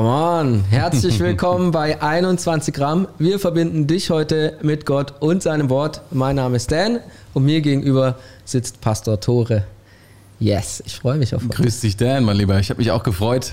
[0.00, 0.64] Come on.
[0.70, 3.06] Herzlich willkommen bei 21 Gramm.
[3.18, 6.00] Wir verbinden dich heute mit Gott und seinem Wort.
[6.10, 7.00] Mein Name ist Dan
[7.34, 8.16] und mir gegenüber
[8.46, 9.64] sitzt Pastor Tore.
[10.38, 11.54] Yes, ich freue mich auf heute.
[11.54, 12.58] Grüß dich, Dan, mein Lieber.
[12.58, 13.52] Ich habe mich auch gefreut,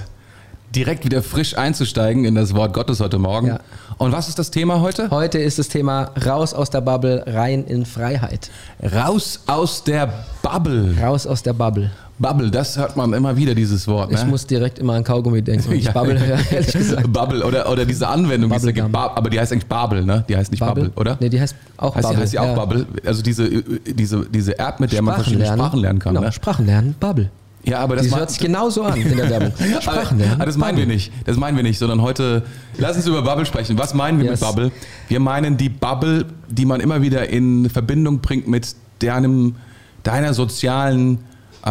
[0.75, 3.47] direkt wieder frisch einzusteigen in das Wort Gottes heute Morgen.
[3.47, 3.59] Ja.
[3.97, 5.09] Und was ist das Thema heute?
[5.09, 8.51] Heute ist das Thema raus aus der Bubble, rein in Freiheit.
[8.81, 10.95] Raus aus der Bubble.
[11.01, 11.91] Raus aus der Bubble.
[12.19, 14.11] Bubble, das hört man immer wieder, dieses Wort.
[14.11, 14.17] Ne?
[14.17, 15.75] Ich muss direkt immer an Kaugummi denken.
[15.79, 15.91] ja.
[15.91, 16.19] Bubble,
[16.51, 17.13] ehrlich gesagt.
[17.13, 20.25] Bubble oder, oder diese Anwendung, die gibt, aber die heißt eigentlich Babel, ne?
[20.27, 21.17] Die heißt nicht Bubble, Bubble oder?
[21.19, 22.21] Nee, die heißt auch heißt, Bubble.
[22.21, 22.55] Heißt die auch ja.
[22.55, 22.87] Bubble?
[23.05, 25.59] Also diese, diese, diese App, mit der man verschiedene lernen.
[25.59, 26.13] Sprachen lernen kann.
[26.15, 26.31] Genau, ne?
[26.31, 27.29] Sprachen lernen, Bubble.
[27.63, 29.53] Ja, aber das hört sich genauso an in der Werbung.
[29.81, 30.35] Sprachen lernen.
[30.35, 31.11] Aber das meinen wir nicht.
[31.25, 32.43] Das meinen wir nicht, sondern heute
[32.77, 33.77] lass uns über Bubble sprechen.
[33.77, 34.39] Was meinen wir yes.
[34.39, 34.71] mit Bubble?
[35.09, 39.55] Wir meinen die Bubble, die man immer wieder in Verbindung bringt mit deinem,
[40.03, 41.19] deiner sozialen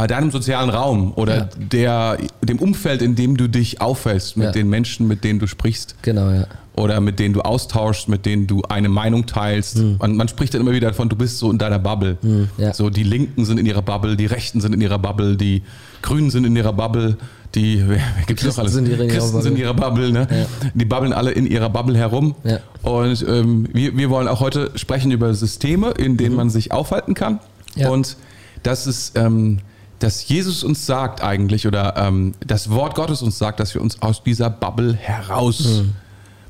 [0.04, 1.48] deinem sozialen Raum oder ja.
[1.56, 4.52] der, dem Umfeld, in dem du dich auffällst, mit ja.
[4.52, 5.96] den Menschen, mit denen du sprichst.
[6.02, 6.46] Genau, ja.
[6.74, 9.78] Oder mit denen du austauschst, mit denen du eine Meinung teilst.
[9.78, 9.96] Mhm.
[9.98, 12.18] Man, man, spricht dann immer wieder davon, du bist so in deiner Bubble.
[12.20, 12.74] Mhm, ja.
[12.74, 15.62] So die Linken sind in ihrer Bubble, die Rechten sind in ihrer Bubble, die
[16.02, 17.16] Grünen sind in ihrer Bubble,
[17.54, 17.82] die
[18.26, 18.74] gibt es noch alles?
[18.74, 20.46] Sind in Christen sind in ihrer Bubble, ne?
[20.74, 22.34] Die bubbeln alle in ihrer Bubble herum.
[22.82, 26.36] Und ähm, wir, wir wollen auch heute sprechen über Systeme, in denen mhm.
[26.36, 27.40] man sich aufhalten kann.
[27.88, 28.18] Und
[28.62, 29.60] das ist ähm,
[29.98, 34.02] dass Jesus uns sagt eigentlich oder ähm, das Wort Gottes uns sagt, dass wir uns
[34.02, 35.92] aus dieser Bubble heraus mhm.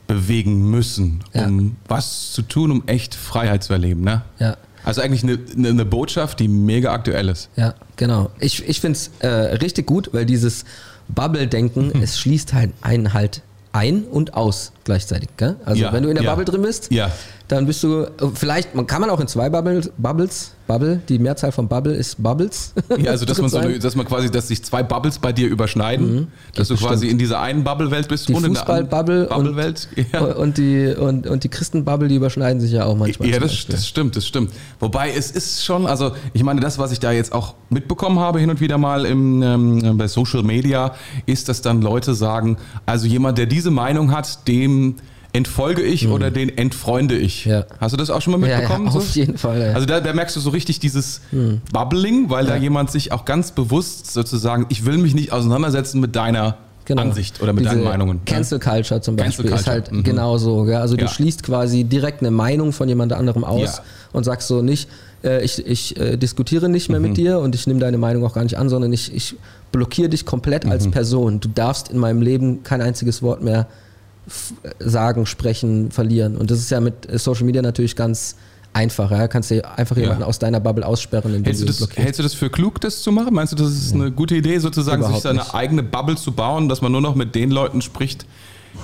[0.06, 1.72] bewegen müssen, um ja.
[1.88, 4.02] was zu tun, um echt Freiheit zu erleben.
[4.02, 4.22] Ne?
[4.38, 4.56] Ja.
[4.84, 7.48] Also eigentlich eine, eine, Botschaft, die mega aktuell ist.
[7.56, 8.30] Ja, genau.
[8.38, 10.64] Ich, ich finde es äh, richtig gut, weil dieses
[11.08, 12.02] Bubble-Denken, mhm.
[12.02, 15.28] es schließt halt einen halt ein und aus gleichzeitig.
[15.36, 15.56] Gell?
[15.66, 16.30] Also ja, wenn du in der ja.
[16.30, 17.10] Bubble drin bist, ja.
[17.48, 21.52] dann bist du, vielleicht, man kann man auch in zwei Bubbles, Bubbles Bubble, die Mehrzahl
[21.52, 22.72] von Bubble ist Bubbles.
[22.98, 25.48] Ja, also dass man, so eine, dass man quasi, dass sich zwei Bubbles bei dir
[25.48, 26.92] überschneiden, mhm, dass du bestimmt.
[26.92, 30.24] quasi in dieser einen Bubble-Welt bist die und Fußball-Bubble Bubble und, ja.
[30.24, 33.28] und die und, und die Christen-Bubble, die überschneiden sich ja auch manchmal.
[33.28, 34.52] Ja, das, das stimmt, das stimmt.
[34.80, 38.40] Wobei es ist schon, also ich meine, das, was ich da jetzt auch mitbekommen habe
[38.40, 40.94] hin und wieder mal im, ähm, bei Social Media,
[41.26, 42.56] ist, dass dann Leute sagen,
[42.86, 44.75] also jemand, der diese Meinung hat, dem
[45.36, 46.12] entfolge ich mhm.
[46.12, 47.44] oder den entfreunde ich.
[47.44, 47.66] Ja.
[47.78, 48.86] Hast du das auch schon mal mitbekommen?
[48.86, 49.18] Ja, ja auf so?
[49.18, 49.72] jeden Fall.
[49.74, 51.60] Also da, da, merkst du so richtig dieses mhm.
[51.72, 56.16] Bubbling, weil da jemand sich auch ganz bewusst sozusagen, ich will mich nicht auseinandersetzen mit
[56.16, 57.02] deiner Genau.
[57.02, 58.20] Ansicht oder mit Diese deinen Meinungen.
[58.26, 59.60] Cancel Culture zum Beispiel Culture.
[59.60, 60.04] ist halt mhm.
[60.04, 60.64] genauso.
[60.68, 60.80] Ja?
[60.82, 63.82] Also du schließt quasi direkt eine Meinung von jemand anderem aus
[64.12, 64.88] und sagst so nicht,
[65.24, 67.08] äh, ich, ich äh, diskutiere nicht mehr mhm.
[67.08, 69.34] mit dir und ich nehme deine Meinung auch gar nicht an, sondern ich, ich
[69.72, 70.70] blockiere dich komplett mhm.
[70.70, 71.40] als Person.
[71.40, 73.66] Du darfst in meinem Leben kein einziges Wort mehr
[74.78, 76.36] sagen, sprechen, verlieren.
[76.36, 78.36] Und das ist ja mit Social Media natürlich ganz
[78.76, 79.10] einfach.
[79.10, 79.26] Ja?
[79.28, 80.26] Kannst du einfach jemanden ja.
[80.26, 81.42] aus deiner Bubble aussperren.
[81.44, 83.34] Hältst du, das, hältst du das für klug, das zu machen?
[83.34, 85.54] Meinst du, das ist eine gute Idee, sozusagen, Überhaupt sich seine nicht.
[85.54, 88.26] eigene Bubble zu bauen, dass man nur noch mit den Leuten spricht,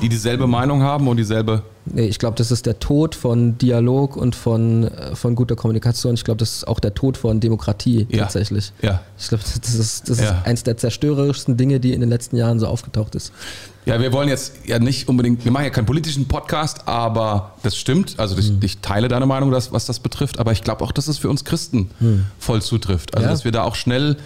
[0.00, 1.62] die dieselbe Meinung haben und dieselbe.
[1.84, 6.14] Nee, ich glaube, das ist der Tod von Dialog und von, äh, von guter Kommunikation.
[6.14, 8.22] Ich glaube, das ist auch der Tod von Demokratie ja.
[8.22, 8.72] tatsächlich.
[8.81, 9.02] Ja.
[9.19, 10.25] Ich glaube, das ist, das ja.
[10.25, 13.32] ist eins der zerstörerischsten Dinge, die in den letzten Jahren so aufgetaucht ist.
[13.84, 17.76] Ja, wir wollen jetzt ja nicht unbedingt, wir machen ja keinen politischen Podcast, aber das
[17.76, 18.15] stimmt.
[18.19, 18.60] Also ich, hm.
[18.62, 21.28] ich teile deine Meinung, dass, was das betrifft, aber ich glaube auch, dass es für
[21.28, 22.26] uns Christen hm.
[22.38, 23.15] voll zutrifft.
[23.15, 23.31] Also ja.
[23.32, 24.19] dass wir da auch schnell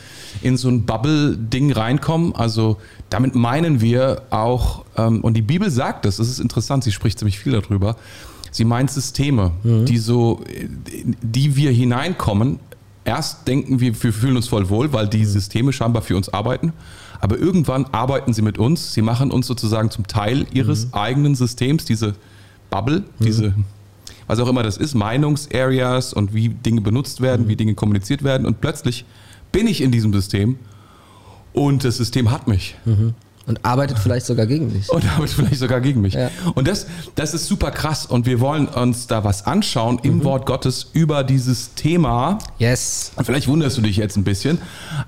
[0.42, 2.34] in so ein Bubble-Ding reinkommen.
[2.34, 2.76] Also
[3.08, 7.18] damit meinen wir auch, ähm, und die Bibel sagt das, das ist interessant, sie spricht
[7.18, 7.96] ziemlich viel darüber.
[8.50, 9.86] Sie meint Systeme, mhm.
[9.86, 10.44] die so,
[11.22, 12.58] die wir hineinkommen.
[13.04, 15.26] Erst denken wir, wir fühlen uns voll wohl, weil die hm.
[15.26, 16.72] Systeme scheinbar für uns arbeiten.
[17.20, 18.92] Aber irgendwann arbeiten sie mit uns.
[18.92, 20.94] Sie machen uns sozusagen zum Teil ihres mhm.
[20.94, 22.14] eigenen Systems, diese
[22.70, 23.24] Bubble, mhm.
[23.24, 23.54] diese,
[24.26, 27.48] was auch immer das ist, Meinungsareas und wie Dinge benutzt werden, mhm.
[27.48, 28.46] wie Dinge kommuniziert werden.
[28.46, 29.04] Und plötzlich
[29.52, 30.58] bin ich in diesem System
[31.52, 32.76] und das System hat mich.
[33.46, 34.90] Und arbeitet vielleicht sogar gegen dich.
[34.90, 36.14] Und arbeitet vielleicht sogar gegen mich.
[36.14, 36.30] Ja.
[36.54, 38.04] Und das, das ist super krass.
[38.04, 40.24] Und wir wollen uns da was anschauen im mhm.
[40.24, 42.38] Wort Gottes über dieses Thema.
[42.58, 43.12] Yes.
[43.14, 44.58] Und vielleicht wunderst du dich jetzt ein bisschen,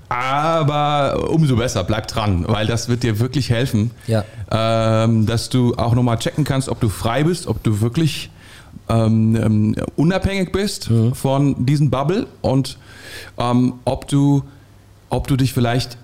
[0.07, 4.23] aber umso besser, bleib dran, weil das wird dir wirklich helfen, ja.
[4.49, 8.29] ähm, dass du auch nochmal checken kannst, ob du frei bist, ob du wirklich
[8.87, 11.13] ähm, ähm unabhängig bist mhm.
[11.13, 12.77] von diesem Bubble und
[13.37, 14.43] ähm, ob du
[15.09, 15.97] ob du dich vielleicht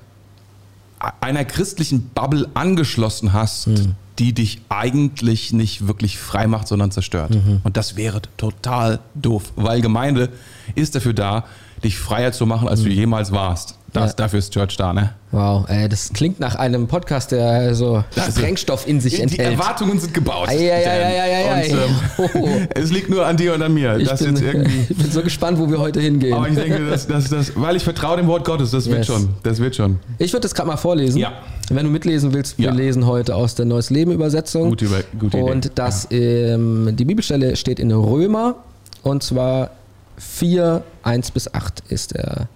[1.21, 3.95] einer christlichen Bubble angeschlossen hast, mhm.
[4.19, 7.31] die dich eigentlich nicht wirklich frei macht, sondern zerstört.
[7.31, 7.61] Mhm.
[7.63, 10.29] Und das wäre total doof, weil Gemeinde
[10.75, 11.45] ist dafür da,
[11.83, 12.85] dich freier zu machen, als mhm.
[12.85, 13.77] du jemals warst.
[13.95, 14.15] Das, ja.
[14.17, 15.11] Dafür ist Church da, ne?
[15.31, 19.49] Wow, ey, das klingt nach einem Podcast, der so Sprengstoff in sich die enthält.
[19.49, 20.49] Die Erwartungen sind gebaut.
[20.51, 21.55] Ja.
[21.55, 23.97] Und, ähm, es liegt nur an dir und an mir.
[23.97, 24.35] Ich bin,
[24.89, 26.33] ich bin, so gespannt, wo wir heute hingehen.
[26.33, 29.07] Aber ich denke, das, das, das, weil ich vertraue dem Wort Gottes, das wird yes.
[29.07, 29.29] schon.
[29.43, 29.99] Das wird schon.
[30.19, 31.17] Ich würde das gerade mal vorlesen.
[31.17, 31.33] Ja.
[31.69, 32.73] Wenn du mitlesen willst, wir ja.
[32.73, 34.69] lesen heute aus der Neues Leben Übersetzung.
[34.69, 34.87] Gute,
[35.17, 35.51] gute Idee.
[35.51, 38.55] Und das, ähm, die Bibelstelle steht in Römer
[39.03, 39.71] und zwar
[40.17, 42.47] 4, 1 bis 8 ist der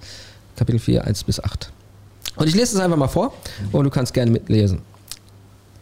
[0.60, 1.72] Kapitel 4, 1 bis 8.
[2.36, 3.34] Und ich lese es einfach mal vor
[3.72, 4.82] und du kannst gerne mitlesen.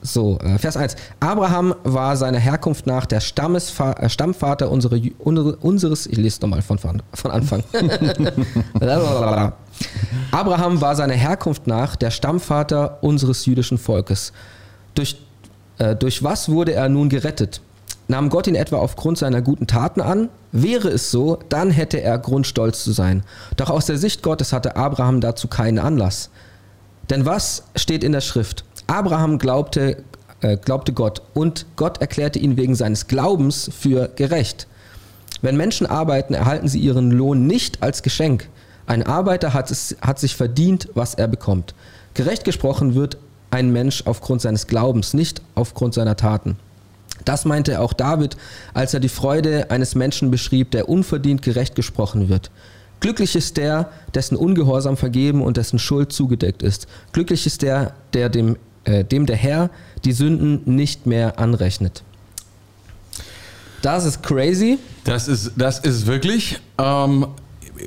[0.03, 0.95] So, äh, Vers 1.
[1.19, 6.62] Abraham war seiner Herkunft nach der Stammesva äh, Stammvater unsere, unseres, ich lese es nochmal
[6.62, 7.01] von, von
[7.31, 7.63] Anfang.
[10.31, 14.31] Abraham war seiner Herkunft nach der Stammvater unseres jüdischen Volkes.
[14.94, 15.18] Durch,
[15.80, 17.62] äh, durch was wurde er nun gerettet?
[18.07, 20.30] Nahm Gott ihn etwa aufgrund seiner guten Taten an?
[20.51, 23.24] Wäre es so, dann hätte er Grund stolz zu sein.
[23.57, 26.30] Doch aus der Sicht Gottes hatte Abraham dazu keinen Anlass.
[27.09, 28.63] Denn was steht in der Schrift?
[28.88, 30.04] Abraham glaubte,
[30.42, 34.68] äh, glaubte Gott und Gott erklärte ihn wegen seines Glaubens für gerecht.
[35.42, 38.50] Wenn Menschen arbeiten, erhalten sie ihren Lohn nicht als Geschenk.
[38.86, 41.75] Ein Arbeiter hat, es, hat sich verdient, was er bekommt.
[42.13, 43.18] Gerecht gesprochen wird
[43.51, 46.57] ein Mensch aufgrund seines Glaubens, nicht aufgrund seiner Taten.
[47.27, 48.38] Das meinte auch David,
[48.74, 52.51] als er die Freude eines Menschen beschrieb, der unverdient gerecht gesprochen wird.
[53.01, 56.88] Glücklich ist der, dessen Ungehorsam vergeben und dessen Schuld zugedeckt ist.
[57.12, 59.69] Glücklich ist der, der dem, äh, dem der Herr
[60.06, 62.01] die Sünden nicht mehr anrechnet.
[63.81, 64.80] Das ist crazy.
[65.03, 66.59] Das ist, das ist wirklich.
[66.77, 67.27] Ähm,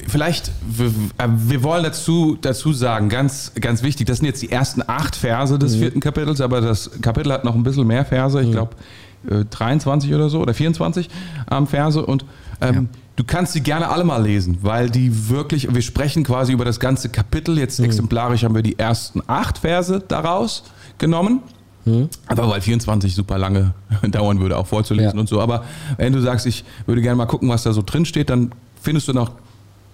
[0.06, 0.88] vielleicht, wir,
[1.18, 5.16] äh, wir, wollen dazu, dazu sagen, ganz, ganz wichtig, das sind jetzt die ersten acht
[5.16, 5.80] Verse des mhm.
[5.80, 8.52] vierten Kapitels, aber das Kapitel hat noch ein bisschen mehr Verse, ich mhm.
[8.52, 8.76] glaube
[9.22, 11.08] 23 oder so oder 24
[11.50, 12.24] ähm, Verse und
[12.60, 12.82] ähm, ja.
[13.20, 16.80] Du kannst sie gerne alle mal lesen, weil die wirklich, wir sprechen quasi über das
[16.80, 17.58] ganze Kapitel.
[17.58, 17.84] Jetzt mhm.
[17.84, 20.64] exemplarisch haben wir die ersten acht Verse daraus
[20.96, 21.42] genommen.
[21.84, 22.08] Mhm.
[22.28, 23.74] Aber weil 24 super lange
[24.10, 25.20] dauern würde, auch vorzulesen ja.
[25.20, 25.38] und so.
[25.38, 25.64] Aber
[25.98, 29.08] wenn du sagst, ich würde gerne mal gucken, was da so drin steht, dann findest
[29.08, 29.32] du noch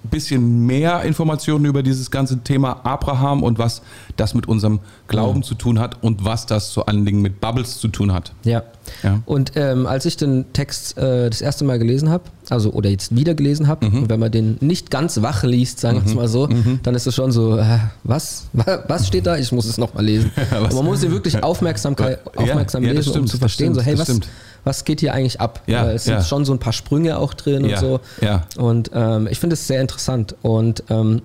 [0.07, 3.83] bisschen mehr Informationen über dieses ganze Thema Abraham und was
[4.17, 5.43] das mit unserem Glauben mhm.
[5.43, 8.33] zu tun hat und was das vor allen Dingen mit Bubbles zu tun hat.
[8.45, 8.63] Ja.
[9.03, 9.21] ja.
[9.27, 13.15] Und ähm, als ich den Text äh, das erste Mal gelesen habe, also oder jetzt
[13.15, 14.09] wieder gelesen habe, mhm.
[14.09, 16.17] wenn man den nicht ganz wach liest, sagen wir es mhm.
[16.17, 16.81] mal so, mhm.
[16.83, 18.45] dann ist es schon so, äh, was?
[18.89, 19.37] Was steht da?
[19.37, 20.31] Ich muss es nochmal lesen.
[20.51, 24.05] man muss ihn wirklich Aufmerksamkeit, aufmerksam ja, lesen, um zu verstehen, stimmt, so, hey, was,
[24.05, 24.29] stimmt
[24.67, 25.63] was geht hier eigentlich ab?
[25.69, 28.01] Ja, es sind schon so ein paar Sprünge auch drin ja, und so.
[28.21, 28.43] Ja.
[28.57, 30.35] Und ähm, ich finde es sehr interessant.
[30.43, 31.23] Und ähm,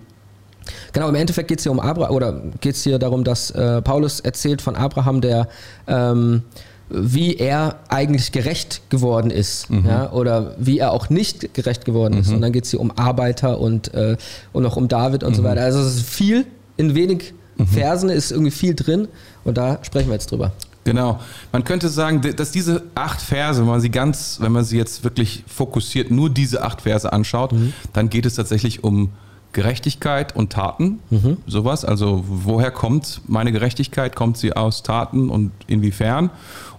[0.93, 3.81] Genau, im Endeffekt geht es hier um Abraham, oder geht es hier darum, dass äh,
[3.81, 5.47] Paulus erzählt von Abraham, der
[5.87, 6.43] ähm,
[6.87, 9.87] wie er eigentlich gerecht geworden ist, mhm.
[9.87, 12.21] ja, oder wie er auch nicht gerecht geworden mhm.
[12.21, 12.31] ist.
[12.31, 14.17] Und dann geht es hier um Arbeiter und, äh,
[14.53, 15.35] und auch um David und mhm.
[15.35, 15.61] so weiter.
[15.61, 16.45] Also es ist viel,
[16.77, 17.65] in wenig mhm.
[17.65, 19.07] Versen ist irgendwie viel drin
[19.45, 20.51] und da sprechen wir jetzt drüber.
[20.83, 21.19] Genau.
[21.51, 25.03] Man könnte sagen, dass diese acht Verse, wenn man sie ganz, wenn man sie jetzt
[25.03, 27.73] wirklich fokussiert, nur diese acht Verse anschaut, mhm.
[27.93, 29.09] dann geht es tatsächlich um
[29.53, 31.37] Gerechtigkeit und Taten, mhm.
[31.45, 31.83] sowas.
[31.83, 34.15] Also woher kommt meine Gerechtigkeit?
[34.15, 36.29] Kommt sie aus Taten und inwiefern?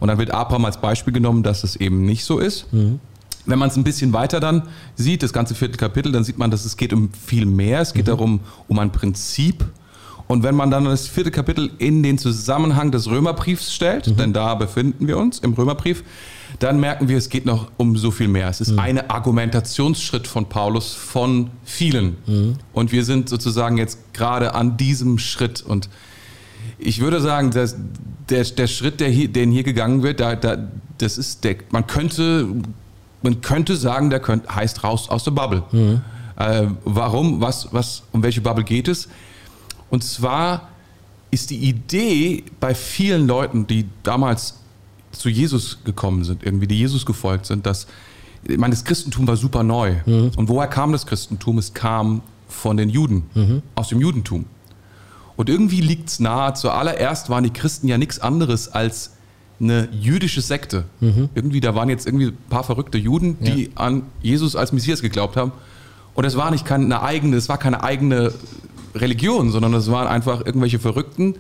[0.00, 2.72] Und dann wird Abraham als Beispiel genommen, dass es eben nicht so ist.
[2.72, 2.98] Mhm.
[3.44, 4.62] Wenn man es ein bisschen weiter dann
[4.94, 7.80] sieht, das ganze vierte Kapitel, dann sieht man, dass es geht um viel mehr.
[7.80, 8.10] Es geht mhm.
[8.10, 9.64] darum, um ein Prinzip,
[10.32, 14.16] und wenn man dann das vierte Kapitel in den Zusammenhang des Römerbriefs stellt, mhm.
[14.16, 16.04] denn da befinden wir uns im Römerbrief,
[16.58, 18.48] dann merken wir, es geht noch um so viel mehr.
[18.48, 18.78] Es ist mhm.
[18.78, 22.16] ein Argumentationsschritt von Paulus von vielen.
[22.26, 22.56] Mhm.
[22.72, 25.60] Und wir sind sozusagen jetzt gerade an diesem Schritt.
[25.60, 25.90] Und
[26.78, 27.76] ich würde sagen, dass
[28.30, 30.56] der, der Schritt, der hier, den hier gegangen wird, da, da,
[30.96, 32.48] das ist der, man könnte,
[33.20, 35.62] man könnte sagen, der könnt, heißt raus aus der Bubble.
[35.72, 36.00] Mhm.
[36.36, 37.42] Äh, warum?
[37.42, 39.10] Was, was, um welche Bubble geht es?
[39.92, 40.70] Und zwar
[41.30, 44.54] ist die Idee bei vielen Leuten, die damals
[45.10, 47.86] zu Jesus gekommen sind, irgendwie, die Jesus gefolgt sind, dass,
[48.48, 49.96] ich meine, das Christentum war super neu.
[50.06, 50.30] Mhm.
[50.34, 51.58] Und woher kam das Christentum?
[51.58, 53.62] Es kam von den Juden, mhm.
[53.74, 54.46] aus dem Judentum.
[55.36, 59.12] Und irgendwie liegt es nahe, zuallererst waren die Christen ja nichts anderes als
[59.60, 60.84] eine jüdische Sekte.
[61.00, 61.28] Mhm.
[61.34, 63.70] Irgendwie, da waren jetzt irgendwie ein paar verrückte Juden, die ja.
[63.74, 65.52] an Jesus als Messias geglaubt haben.
[66.14, 68.32] Und es war nicht keine eigene, es war keine eigene
[68.94, 71.36] Religion, sondern es waren einfach irgendwelche Verrückten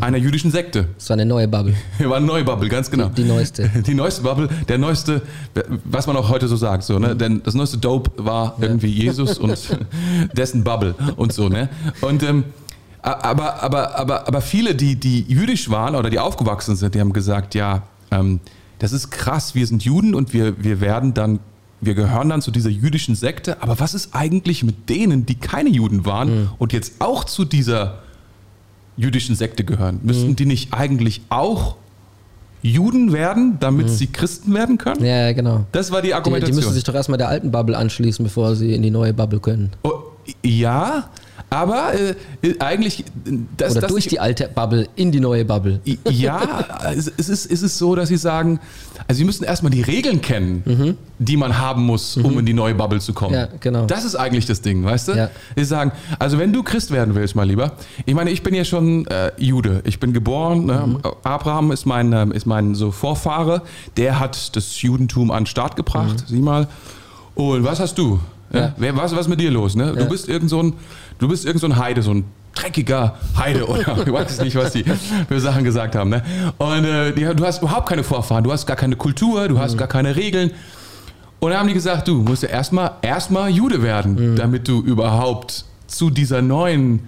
[0.00, 0.88] einer jüdischen Sekte.
[0.96, 1.74] Es war eine neue Bubble.
[1.98, 3.08] war eine neue Bubble, ganz genau.
[3.08, 3.68] Die, die, neueste.
[3.86, 5.22] Die neueste Bubble, der neueste,
[5.84, 7.14] was man auch heute so sagt, so, ne?
[7.14, 7.18] Mhm.
[7.18, 8.68] Denn das neueste Dope war ja.
[8.68, 9.58] irgendwie Jesus und
[10.32, 11.68] dessen Bubble und so, ne?
[12.00, 12.44] Und ähm,
[13.02, 17.12] aber, aber, aber, aber viele, die, die jüdisch waren oder die aufgewachsen sind, die haben
[17.12, 18.38] gesagt, ja, ähm,
[18.78, 21.40] das ist krass, wir sind Juden und wir, wir werden dann
[21.82, 25.68] wir gehören dann zu dieser jüdischen Sekte, aber was ist eigentlich mit denen, die keine
[25.68, 26.48] Juden waren mhm.
[26.58, 27.98] und jetzt auch zu dieser
[28.96, 29.98] jüdischen Sekte gehören?
[30.02, 30.36] Müssten mhm.
[30.36, 31.76] die nicht eigentlich auch
[32.62, 33.90] Juden werden, damit mhm.
[33.90, 35.04] sie Christen werden können?
[35.04, 35.66] Ja, genau.
[35.72, 36.52] Das war die Argumentation.
[36.52, 39.12] Die, die müssen sich doch erstmal der alten Bubble anschließen, bevor sie in die neue
[39.12, 39.72] Bubble können.
[39.82, 40.02] Oh,
[40.44, 41.10] ja,
[41.52, 43.04] Aber äh, eigentlich.
[43.56, 45.80] Das, Oder das durch die alte Bubble in die neue Bubble.
[46.08, 46.66] Ja,
[46.96, 48.58] es, ist, es ist so, dass sie sagen,
[49.06, 50.96] also sie müssen erstmal die Regeln kennen, mhm.
[51.18, 52.38] die man haben muss, um mhm.
[52.40, 53.34] in die neue Bubble zu kommen.
[53.34, 53.84] Ja, genau.
[53.84, 55.12] Das ist eigentlich das Ding, weißt du?
[55.12, 55.30] Ja.
[55.54, 57.72] Sie sagen, also wenn du Christ werden willst, mal lieber,
[58.06, 59.82] ich meine, ich bin ja schon äh, Jude.
[59.84, 60.84] Ich bin geboren, ne?
[60.86, 60.98] mhm.
[61.22, 63.62] Abraham ist mein, äh, ist mein so Vorfahre,
[63.96, 66.34] der hat das Judentum an den Start gebracht, mhm.
[66.34, 66.68] sieh mal.
[67.34, 68.20] Und was hast du?
[68.52, 68.74] Ja.
[68.76, 69.76] Wer, was, was ist mit dir los?
[69.76, 69.94] Ne?
[69.96, 70.74] Du bist irgend so ein
[71.22, 72.24] du bist irgend so ein Heide, so ein
[72.54, 74.84] dreckiger Heide oder ich weiß nicht, was die
[75.28, 76.10] für Sachen gesagt haben.
[76.10, 76.22] Ne?
[76.58, 79.74] Und äh, die, du hast überhaupt keine Vorfahren, du hast gar keine Kultur, du hast
[79.74, 79.78] mhm.
[79.78, 80.50] gar keine Regeln.
[81.40, 84.36] Und dann haben die gesagt, du musst ja erstmal erstmal Jude werden, mhm.
[84.36, 87.00] damit du überhaupt zu dieser neuen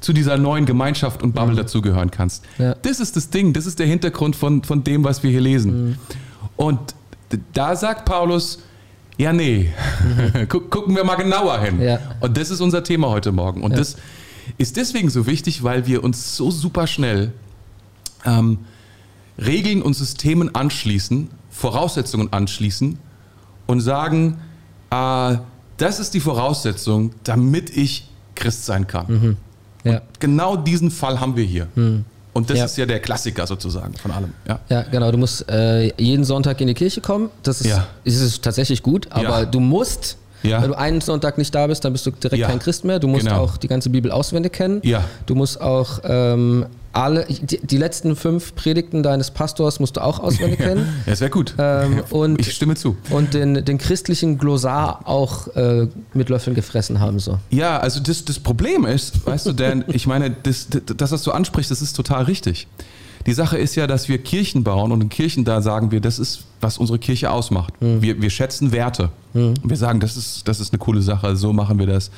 [0.00, 1.58] zu dieser neuen Gemeinschaft und Bubble mhm.
[1.58, 2.44] dazugehören kannst.
[2.56, 2.74] Ja.
[2.74, 5.90] Das ist das Ding, das ist der Hintergrund von, von dem, was wir hier lesen.
[5.90, 5.96] Mhm.
[6.56, 6.94] Und
[7.52, 8.60] da sagt Paulus,
[9.20, 9.70] ja, nee.
[10.48, 11.80] Gucken wir mal genauer hin.
[11.80, 11.98] Ja.
[12.20, 13.62] Und das ist unser Thema heute Morgen.
[13.62, 13.76] Und ja.
[13.76, 13.96] das
[14.56, 17.32] ist deswegen so wichtig, weil wir uns so super schnell
[18.24, 18.60] ähm,
[19.36, 22.98] Regeln und Systemen anschließen, Voraussetzungen anschließen
[23.66, 24.38] und sagen,
[24.90, 25.36] äh,
[25.76, 29.06] das ist die Voraussetzung, damit ich Christ sein kann.
[29.08, 29.36] Mhm.
[29.84, 30.02] Ja.
[30.18, 31.66] genau diesen Fall haben wir hier.
[31.74, 32.04] Mhm.
[32.32, 32.64] Und das ja.
[32.64, 34.32] ist ja der Klassiker sozusagen von allem.
[34.46, 35.10] Ja, ja genau.
[35.10, 37.30] Du musst äh, jeden Sonntag in die Kirche kommen.
[37.42, 37.86] Das ist, ja.
[38.04, 40.62] ist tatsächlich gut, aber du musst ja.
[40.62, 42.98] Wenn du einen Sonntag nicht da bist, dann bist du direkt kein Christ mehr.
[42.98, 43.42] Du musst genau.
[43.42, 44.80] auch die ganze Bibel auswendig kennen.
[44.84, 45.04] Ja.
[45.26, 46.66] Du musst auch ähm,
[47.00, 50.86] alle, die, die, letzten fünf Predigten deines Pastors musst du auch auswendig kennen.
[51.06, 51.54] ja, sehr gut.
[51.58, 52.96] Ähm, und, ich stimme zu.
[53.10, 57.18] Und den, den christlichen Glossar auch äh, mit Löffeln gefressen haben.
[57.18, 57.38] So.
[57.50, 61.32] Ja, also das, das Problem ist, weißt du, Dan, ich meine, das, das, was du
[61.32, 62.66] ansprichst, das ist total richtig.
[63.26, 66.18] Die Sache ist ja, dass wir Kirchen bauen und in Kirchen da sagen wir, das
[66.18, 67.74] ist, was unsere Kirche ausmacht.
[67.80, 68.00] Mhm.
[68.00, 69.10] Wir, wir schätzen Werte.
[69.34, 69.54] Mhm.
[69.62, 72.10] Wir sagen, das ist, das ist eine coole Sache, so machen wir das.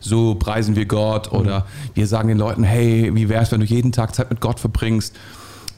[0.00, 1.64] So preisen wir Gott oder mhm.
[1.94, 4.58] wir sagen den Leuten, hey, wie wäre es, wenn du jeden Tag Zeit mit Gott
[4.58, 5.14] verbringst?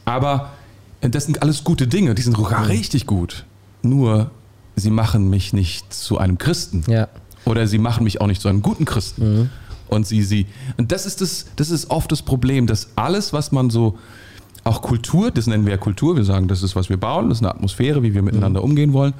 [0.05, 0.50] Aber
[1.00, 3.45] das sind alles gute Dinge, die sind sogar richtig gut.
[3.83, 4.31] Nur,
[4.76, 6.85] sie machen mich nicht zu einem Christen.
[6.87, 7.09] Ja.
[7.45, 9.41] Oder sie machen mich auch nicht zu einem guten Christen.
[9.41, 9.50] Mhm.
[9.88, 10.47] Und sie, sie,
[10.79, 13.99] und das ist das, das ist oft das Problem, dass alles, was man so
[14.64, 17.38] auch Kultur, das nennen wir ja Kultur, wir sagen, das ist, was wir bauen, das
[17.38, 18.71] ist eine Atmosphäre, wie wir miteinander mhm.
[18.71, 19.12] umgehen wollen.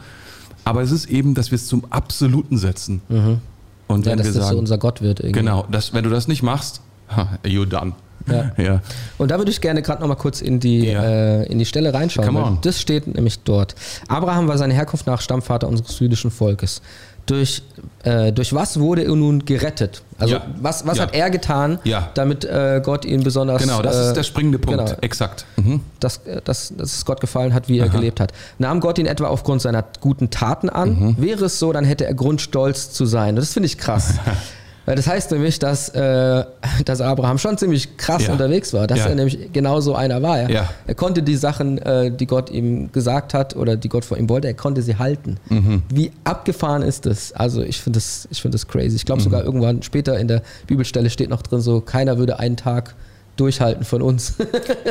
[0.65, 3.03] Aber es ist eben, dass wir es zum Absoluten setzen.
[3.09, 3.41] Mhm.
[3.89, 5.21] Und ja, dass wir das so unser Gott wird.
[5.21, 5.41] Irgendwie.
[5.41, 6.81] Genau, das, wenn du das nicht machst,
[7.47, 7.93] you done.
[8.29, 8.53] Ja.
[8.57, 8.81] ja.
[9.19, 11.03] Und da würde ich gerne gerade noch mal kurz in die, ja.
[11.03, 12.59] äh, in die Stelle reinschauen.
[12.63, 13.75] Das steht nämlich dort.
[14.09, 16.83] Abraham war seine Herkunft nach Stammvater unseres jüdischen Volkes
[17.27, 17.63] durch,
[18.03, 20.03] äh, durch was wurde er nun gerettet?
[20.19, 20.47] Also ja.
[20.61, 21.79] was, was hat er getan,
[22.15, 23.63] damit äh, Gott ihn besonders...
[23.63, 25.47] Genau, das äh, ist der springende Punkt, genau, exakt.
[25.57, 25.81] Mhm.
[26.01, 27.93] Dass, äh, dass, dass es Gott gefallen hat, wie er Aha.
[27.93, 28.33] gelebt hat.
[28.59, 30.99] Nahm Gott ihn etwa aufgrund seiner guten Taten an?
[30.99, 31.17] Mhm.
[31.19, 33.37] Wäre es so, dann hätte er Grund, stolz zu sein.
[33.37, 34.15] Das finde ich krass.
[34.85, 36.45] Weil das heißt nämlich, dass, äh,
[36.85, 38.33] dass Abraham schon ziemlich krass ja.
[38.33, 39.07] unterwegs war, dass ja.
[39.07, 40.51] er nämlich genauso einer war.
[40.51, 40.71] Ja.
[40.87, 44.29] Er konnte die Sachen, äh, die Gott ihm gesagt hat oder die Gott vor ihm
[44.29, 45.37] wollte, er konnte sie halten.
[45.49, 45.83] Mhm.
[45.93, 47.33] Wie abgefahren ist das?
[47.33, 48.97] Also ich finde das, find das crazy.
[48.97, 49.25] Ich glaube mhm.
[49.25, 52.95] sogar irgendwann später in der Bibelstelle steht noch drin, so keiner würde einen Tag
[53.43, 54.35] durchhalten von uns.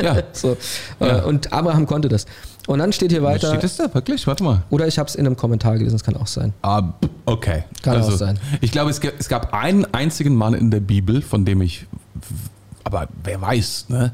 [0.00, 0.22] ja.
[0.32, 0.56] so.
[1.00, 2.26] Äh, und Abraham konnte das.
[2.66, 3.48] Und dann steht hier weiter.
[3.48, 4.26] Steht das da wirklich?
[4.26, 4.62] Warte mal.
[4.70, 6.52] Oder ich habe es in einem Kommentar gelesen, das kann auch sein.
[6.62, 6.92] Ah,
[7.24, 7.64] okay.
[7.82, 8.38] Kann also, auch sein.
[8.60, 11.86] Ich glaube, es, es gab einen einzigen Mann in der Bibel, von dem ich,
[12.84, 14.12] aber wer weiß, ne?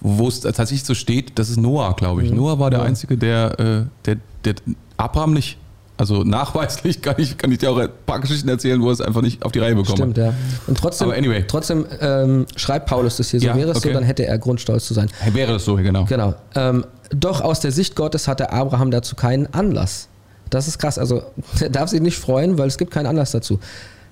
[0.00, 2.30] wo es tatsächlich so steht, das ist Noah, glaube ich.
[2.30, 2.36] Mhm.
[2.36, 2.84] Noah war der ja.
[2.84, 4.54] Einzige, der, äh, der, der
[4.98, 5.58] Abraham nicht
[5.98, 9.22] also nachweislich kann ich, kann ich dir auch ein paar Geschichten erzählen, wo es einfach
[9.22, 10.34] nicht auf die Reihe bekommen Stimmt, ja.
[10.66, 11.44] Und trotzdem, anyway.
[11.46, 13.46] trotzdem ähm, schreibt Paulus das hier so.
[13.46, 13.88] Ja, wäre es okay.
[13.88, 15.08] so, dann hätte er Grund, stolz zu sein.
[15.32, 16.04] Wäre es so, genau.
[16.04, 16.34] Genau.
[16.54, 20.08] Ähm, doch aus der Sicht Gottes hatte Abraham dazu keinen Anlass.
[20.50, 20.98] Das ist krass.
[20.98, 21.22] Also
[21.60, 23.58] er darf sich nicht freuen, weil es gibt keinen Anlass dazu.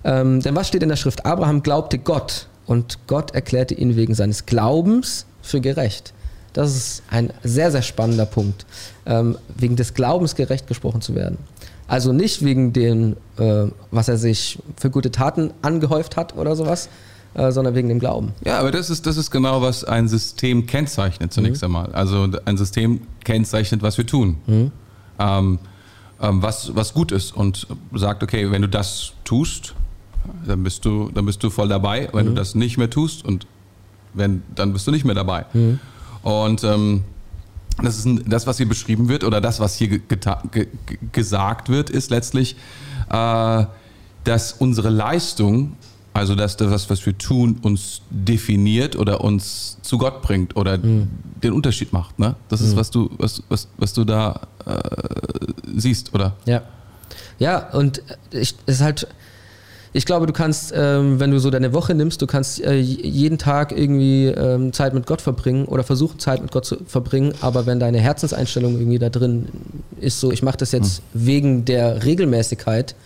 [0.05, 1.27] Ähm, denn was steht in der Schrift?
[1.27, 6.15] Abraham glaubte Gott und Gott erklärte ihn wegen seines Glaubens für gerecht.
[6.55, 8.65] Das ist ein sehr, sehr spannender Punkt,
[9.07, 11.37] ähm, wegen des Glaubens gerecht gesprochen zu werden.
[11.87, 16.89] Also nicht wegen dem, äh, was er sich für gute Taten angehäuft hat oder sowas,
[17.35, 18.33] äh, sondern wegen dem Glauben.
[18.45, 21.67] Ja, aber das ist, das ist genau, was ein System kennzeichnet zunächst mhm.
[21.67, 21.93] einmal.
[21.93, 24.37] Also ein System kennzeichnet, was wir tun.
[24.47, 24.73] Mhm.
[25.19, 25.59] Ähm,
[26.21, 29.75] ähm, was, was gut ist und sagt, okay, wenn du das tust,
[30.47, 32.09] dann bist du, dann bist du voll dabei.
[32.13, 32.31] Wenn mhm.
[32.31, 33.47] du das nicht mehr tust und
[34.15, 35.45] wenn, dann bist du nicht mehr dabei.
[35.53, 35.81] Mhm.
[36.23, 37.05] Und ähm,
[37.83, 40.01] das ist ein, das, was hier beschrieben wird oder das, was hier
[41.13, 42.57] gesagt wird, ist letztlich,
[43.11, 43.65] äh,
[44.25, 45.77] dass unsere Leistung,
[46.13, 51.09] also dass das, was wir tun, uns definiert oder uns zu Gott bringt oder mhm.
[51.43, 52.19] den Unterschied macht.
[52.19, 52.37] Ne?
[52.49, 52.77] Das ist, mhm.
[52.77, 54.81] was du, was, was, was du da äh,
[55.77, 56.37] siehst, oder?
[56.45, 56.63] Ja.
[57.39, 59.09] Ja, und ich, es ist halt
[59.97, 63.39] ich glaube, du kannst, ähm, wenn du so deine Woche nimmst, du kannst äh, jeden
[63.39, 67.65] Tag irgendwie ähm, Zeit mit Gott verbringen oder versuchen, Zeit mit Gott zu verbringen, aber
[67.67, 69.47] wenn deine Herzenseinstellung irgendwie da drin
[70.01, 71.27] ist, so, ich mache das jetzt mhm.
[71.27, 72.97] wegen der Regelmäßigkeit,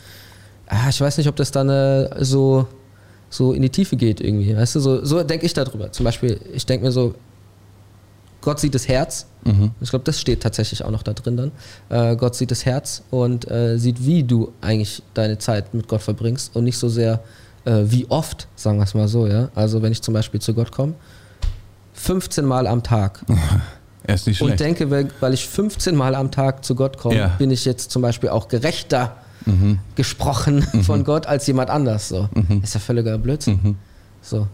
[0.66, 2.66] ah, ich weiß nicht, ob das dann äh, so,
[3.28, 5.92] so in die Tiefe geht irgendwie, weißt du, so, so denke ich darüber.
[5.92, 7.14] Zum Beispiel, ich denke mir so,
[8.40, 9.26] Gott sieht das Herz.
[9.44, 9.72] Mhm.
[9.80, 11.52] Ich glaube, das steht tatsächlich auch noch da drin dann.
[11.88, 16.02] Äh, Gott sieht das Herz und äh, sieht, wie du eigentlich deine Zeit mit Gott
[16.02, 17.20] verbringst und nicht so sehr,
[17.64, 19.26] äh, wie oft, sagen wir es mal so.
[19.26, 19.48] Ja?
[19.54, 20.94] Also wenn ich zum Beispiel zu Gott komme,
[21.94, 23.24] 15 Mal am Tag.
[24.04, 24.52] Er ist nicht schlecht.
[24.52, 27.26] Und denke, weil ich 15 Mal am Tag zu Gott komme, ja.
[27.36, 29.80] bin ich jetzt zum Beispiel auch gerechter mhm.
[29.96, 30.82] gesprochen mhm.
[30.82, 32.08] von Gott als jemand anders.
[32.08, 32.26] So.
[32.32, 32.62] Mhm.
[32.62, 33.60] Ist ja völliger Blödsinn.
[33.62, 33.76] Mhm.
[34.22, 34.46] So.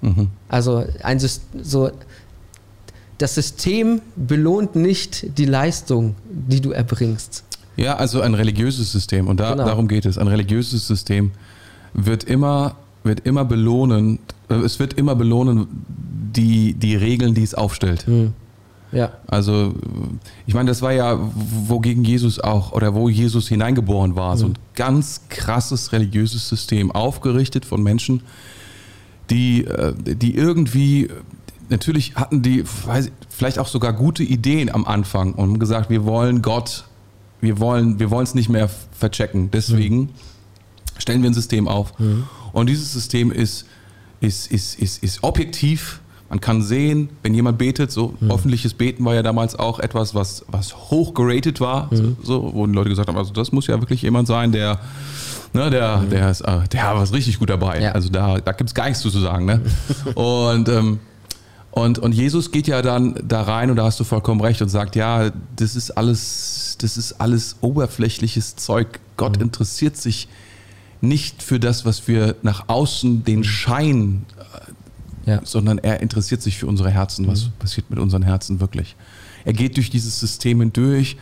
[0.00, 0.30] Mhm.
[0.48, 1.90] Also ein so
[3.18, 7.44] das System belohnt nicht die Leistung, die du erbringst.
[7.76, 9.64] Ja, also ein religiöses System und da, genau.
[9.64, 10.18] darum geht es.
[10.18, 11.32] Ein religiöses System
[11.92, 14.18] wird immer, wird immer belohnen,
[14.48, 15.66] äh, es wird immer belohnen
[16.36, 18.06] die, die Regeln, die es aufstellt.
[18.06, 18.32] Hm.
[18.92, 19.12] Ja.
[19.26, 19.74] Also,
[20.46, 21.18] ich meine, das war ja,
[21.66, 24.38] wogegen Jesus auch, oder wo Jesus hineingeboren war, hm.
[24.38, 28.22] so ein ganz krasses religiöses System, aufgerichtet von Menschen,
[29.30, 31.08] die, äh, die irgendwie
[31.68, 32.64] natürlich hatten die
[33.28, 36.84] vielleicht auch sogar gute Ideen am Anfang und haben gesagt, wir wollen Gott,
[37.40, 39.50] wir wollen wir es nicht mehr verchecken.
[39.50, 40.08] Deswegen mhm.
[40.98, 41.98] stellen wir ein System auf.
[41.98, 42.24] Mhm.
[42.52, 43.66] Und dieses System ist,
[44.20, 46.00] ist, ist, ist, ist objektiv.
[46.30, 48.30] Man kann sehen, wenn jemand betet, so mhm.
[48.30, 52.16] öffentliches Beten war ja damals auch etwas, was, was hoch geratet war, mhm.
[52.22, 54.80] so, wo die Leute gesagt haben, also das muss ja wirklich jemand sein, der,
[55.52, 56.10] ne, der, mhm.
[56.10, 57.82] der, ist, äh, der was richtig gut dabei.
[57.82, 57.92] Ja.
[57.92, 59.44] Also da, da gibt es gar nichts zu sagen.
[59.44, 59.60] Ne?
[60.14, 60.98] Und ähm,
[61.74, 64.68] und, und Jesus geht ja dann da rein und da hast du vollkommen recht und
[64.68, 69.00] sagt, ja, das ist alles, das ist alles oberflächliches Zeug.
[69.16, 69.46] Gott mhm.
[69.46, 70.28] interessiert sich
[71.00, 73.44] nicht für das, was wir nach außen den mhm.
[73.44, 74.26] Schein,
[75.26, 75.40] äh, ja.
[75.42, 77.26] sondern er interessiert sich für unsere Herzen.
[77.26, 77.52] Was mhm.
[77.58, 78.94] passiert mit unseren Herzen wirklich?
[79.44, 81.16] Er geht durch dieses System hindurch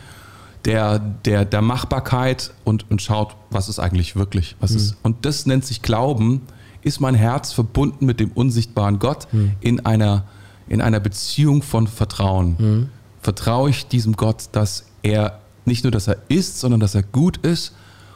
[0.65, 4.55] der, der, der Machbarkeit und, und schaut, was ist eigentlich wirklich.
[4.59, 4.77] Was mhm.
[4.77, 6.41] ist, und das nennt sich Glauben.
[6.83, 9.53] Ist mein Herz verbunden mit dem unsichtbaren Gott mhm.
[9.59, 10.25] in einer
[10.67, 12.55] in einer Beziehung von Vertrauen.
[12.57, 12.89] Mhm.
[13.21, 17.37] Vertraue ich diesem Gott, dass er nicht nur, dass er ist, sondern dass er gut
[17.37, 17.73] ist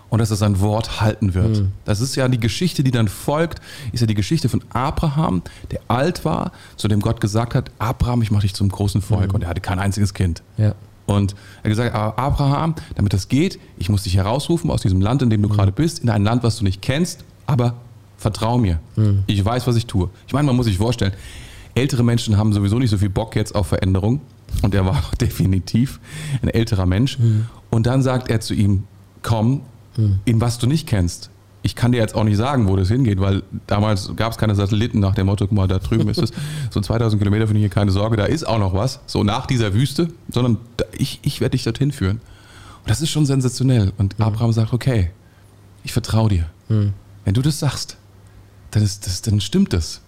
[0.09, 1.61] und dass er sein Wort halten wird.
[1.61, 1.71] Mhm.
[1.85, 3.59] Das ist ja die Geschichte, die dann folgt,
[3.91, 8.21] ist ja die Geschichte von Abraham, der alt war, zu dem Gott gesagt hat, Abraham,
[8.21, 9.35] ich mache dich zum großen Volk mhm.
[9.35, 10.41] und er hatte kein einziges Kind.
[10.57, 10.75] Ja.
[11.05, 15.21] Und er hat gesagt, Abraham, damit das geht, ich muss dich herausrufen aus diesem Land,
[15.21, 15.53] in dem du mhm.
[15.53, 17.75] gerade bist, in ein Land, was du nicht kennst, aber
[18.17, 18.79] vertrau mir.
[18.95, 19.23] Mhm.
[19.27, 20.09] Ich weiß, was ich tue.
[20.27, 21.13] Ich meine, man muss sich vorstellen,
[21.77, 24.21] ältere Menschen haben sowieso nicht so viel Bock jetzt auf Veränderung.
[24.61, 25.99] Und er war definitiv
[26.41, 27.19] ein älterer Mensch.
[27.19, 27.45] Mhm.
[27.69, 28.83] Und dann sagt er zu ihm,
[29.21, 29.61] komm,
[29.95, 30.19] mhm.
[30.25, 31.29] in was du nicht kennst.
[31.63, 34.55] Ich kann dir jetzt auch nicht sagen, wo das hingeht, weil damals gab es keine
[34.55, 36.31] Satelliten nach dem Motto, guck mal, da drüben ist es
[36.69, 39.73] so 2000 Kilometer von hier, keine Sorge, da ist auch noch was, so nach dieser
[39.73, 40.57] Wüste, sondern
[40.97, 42.21] ich, ich werde dich dorthin führen.
[42.83, 43.91] Und das ist schon sensationell.
[43.97, 44.25] Und mhm.
[44.25, 45.11] Abraham sagt, okay,
[45.83, 46.45] ich vertraue dir.
[46.69, 46.93] Mhm.
[47.25, 47.97] Wenn du das sagst,
[48.71, 50.01] dann, ist das, dann stimmt das.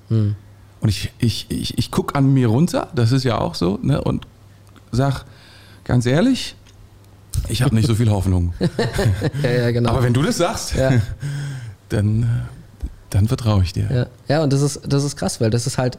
[0.82, 4.02] Und ich, ich, ich, ich gucke an mir runter, das ist ja auch so, ne,
[4.02, 4.26] und
[4.92, 5.26] sag
[5.84, 6.56] ganz ehrlich,
[7.48, 8.54] ich habe nicht so viel Hoffnung.
[9.44, 9.92] ja, ja, genau.
[9.92, 10.92] Aber wenn du das sagst, ja.
[11.90, 12.48] dann,
[13.10, 13.90] dann vertraue ich dir.
[13.92, 15.98] Ja, ja und das ist, das ist krass, weil das ist halt,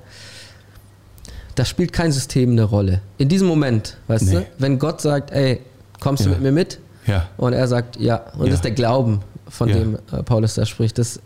[1.55, 3.01] da spielt kein System eine Rolle.
[3.19, 4.33] In diesem Moment, weißt nee.
[4.33, 5.61] du, wenn Gott sagt, ey,
[5.99, 6.79] kommst du mit mir mit?
[7.07, 7.29] Ja.
[7.37, 8.17] Und er sagt, ja.
[8.39, 10.99] Und das ist der Glauben, von dem äh, Paulus da spricht.
[10.99, 11.21] Das,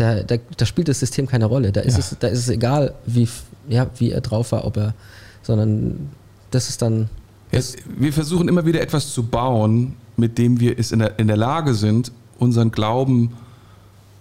[0.00, 1.72] da, da, da, spielt das System keine Rolle.
[1.72, 2.00] Da ist, ja.
[2.00, 3.28] es, da ist es egal, wie,
[3.68, 4.94] ja, wie er drauf war, ob er,
[5.42, 6.10] sondern
[6.50, 7.08] das ist dann.
[7.52, 11.26] Das wir versuchen immer wieder etwas zu bauen, mit dem wir es in der, in
[11.26, 13.32] der Lage sind, unseren Glauben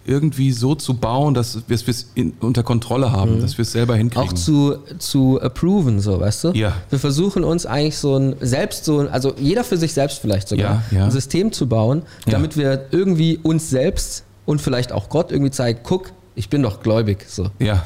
[0.06, 2.08] irgendwie so zu bauen, dass wir es
[2.40, 3.42] unter Kontrolle haben, mhm.
[3.42, 4.30] dass wir es selber hinkriegen.
[4.30, 6.52] Auch zu, zu approven, so, weißt du?
[6.54, 6.74] Ja.
[6.90, 10.48] Wir versuchen uns eigentlich so ein, selbst so ein, also jeder für sich selbst vielleicht
[10.48, 11.06] sogar, ja, ja.
[11.06, 12.64] ein System zu bauen, damit ja.
[12.64, 17.24] wir irgendwie uns selbst und vielleicht auch Gott irgendwie zeigt, guck, ich bin doch gläubig.
[17.30, 17.52] So.
[17.60, 17.84] Ja.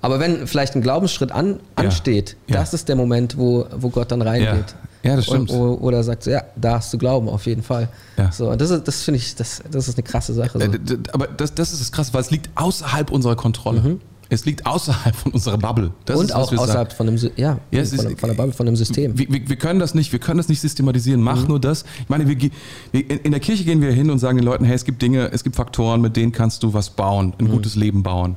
[0.00, 2.56] Aber wenn vielleicht ein Glaubensschritt an, ansteht, ja.
[2.56, 4.74] das ist der Moment, wo, wo Gott dann reingeht.
[5.04, 5.52] Ja, das stimmt.
[5.52, 7.88] Und, oder sagt so, ja, da hast du Glauben, auf jeden Fall.
[8.16, 8.32] Ja.
[8.32, 10.58] So, und das, ist, das finde ich, das, das ist eine krasse Sache.
[10.58, 10.64] So.
[10.64, 13.80] Äh, aber das, das ist das Krasse, weil es liegt außerhalb unserer Kontrolle.
[13.80, 14.00] Mhm.
[14.32, 15.90] Es liegt außerhalb von unserer Bubble.
[16.04, 18.64] Das und ist, auch außerhalb von dem, ja, ja von, ist, von, der Bubble, von
[18.64, 19.18] dem System.
[19.18, 21.20] Wir, wir, können das nicht, wir können das nicht systematisieren.
[21.20, 21.48] Mach mhm.
[21.48, 21.84] nur das.
[22.00, 22.50] Ich meine, wir,
[22.92, 25.42] in der Kirche gehen wir hin und sagen den Leuten, hey, es gibt Dinge, es
[25.42, 27.50] gibt Faktoren, mit denen kannst du was bauen, ein mhm.
[27.50, 28.36] gutes Leben bauen.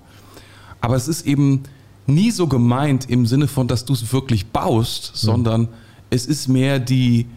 [0.82, 1.62] Aber es ist eben
[2.08, 5.18] nie so gemeint im Sinne von, dass du es wirklich baust, mhm.
[5.18, 5.68] sondern
[6.10, 7.28] es ist mehr die,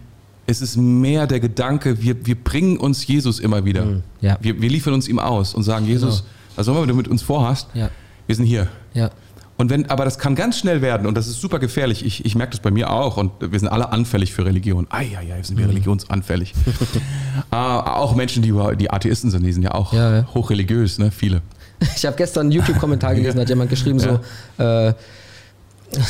[0.46, 3.84] es ist mehr der Gedanke, wir, wir bringen uns Jesus immer wieder.
[3.84, 4.02] Mhm.
[4.22, 4.38] Ja.
[4.40, 6.30] Wir, wir liefern uns ihm aus und sagen, Jesus, genau.
[6.56, 7.90] was auch immer du mit uns vorhast, ja.
[8.26, 8.68] Wir sind hier.
[8.94, 9.10] Ja.
[9.58, 12.04] Und wenn, aber das kann ganz schnell werden und das ist super gefährlich.
[12.04, 14.86] Ich, ich merke das bei mir auch und wir sind alle anfällig für Religion.
[14.90, 15.70] Ah ja, ja, sind wir mhm.
[15.70, 16.52] religionsanfällig.
[17.50, 20.28] äh, auch Menschen, die, die Atheisten sind, die sind ja auch ja, ja.
[20.34, 21.10] hochreligiös, ne?
[21.10, 21.40] Viele.
[21.96, 24.20] Ich habe gestern einen YouTube-Kommentar gelesen, hat jemand geschrieben so,
[24.62, 24.92] äh,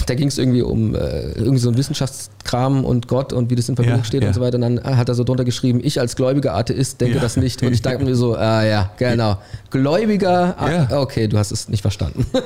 [0.07, 3.69] da ging es irgendwie um äh, irgendwie so ein Wissenschaftskram und Gott und wie das
[3.69, 4.29] in Verbindung ja, steht ja.
[4.29, 4.57] und so weiter.
[4.57, 7.21] Und dann hat er so drunter geschrieben, ich als gläubiger Atheist denke ja.
[7.21, 7.63] das nicht.
[7.63, 9.39] Und ich dachte mir so, ah ja, genau.
[9.71, 12.27] Gläubiger, ah, okay, du hast es nicht verstanden.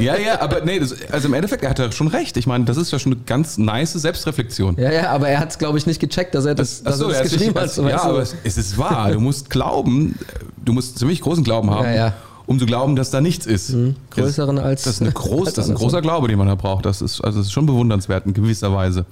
[0.00, 2.36] Ja, ja, aber nee, das, also im Endeffekt, er hat ja schon recht.
[2.36, 4.76] Ich meine, das ist ja schon eine ganz nice Selbstreflexion.
[4.78, 7.14] Ja, ja, aber er hat es, glaube ich, nicht gecheckt, dass er das, das, dass
[7.14, 7.74] er das geschrieben hat.
[7.76, 9.10] Ja, aber es, es ist wahr.
[9.10, 10.18] Du musst glauben,
[10.62, 11.86] du musst ziemlich großen Glauben haben.
[11.86, 12.14] Ja, ja
[12.46, 13.70] um zu glauben, dass da nichts ist.
[13.70, 13.96] Mhm.
[14.10, 14.82] Größeren als.
[14.84, 16.86] Das ist, eine groß, das ist ein großer Glaube, den man da braucht.
[16.86, 19.04] Das ist, also das ist schon bewundernswert in gewisser Weise.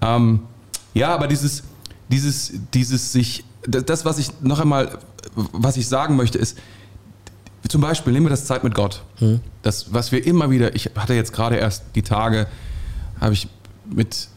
[0.00, 0.40] Ähm,
[0.94, 1.62] ja, aber dieses,
[2.08, 4.98] dieses, dieses sich, das, was ich noch einmal,
[5.34, 6.58] was ich sagen möchte, ist,
[7.68, 9.02] zum Beispiel nehmen wir das Zeit mit Gott.
[9.20, 9.40] Mhm.
[9.62, 12.46] Das, was wir immer wieder, ich hatte jetzt gerade erst die Tage,
[13.20, 13.48] habe ich
[13.84, 14.28] mit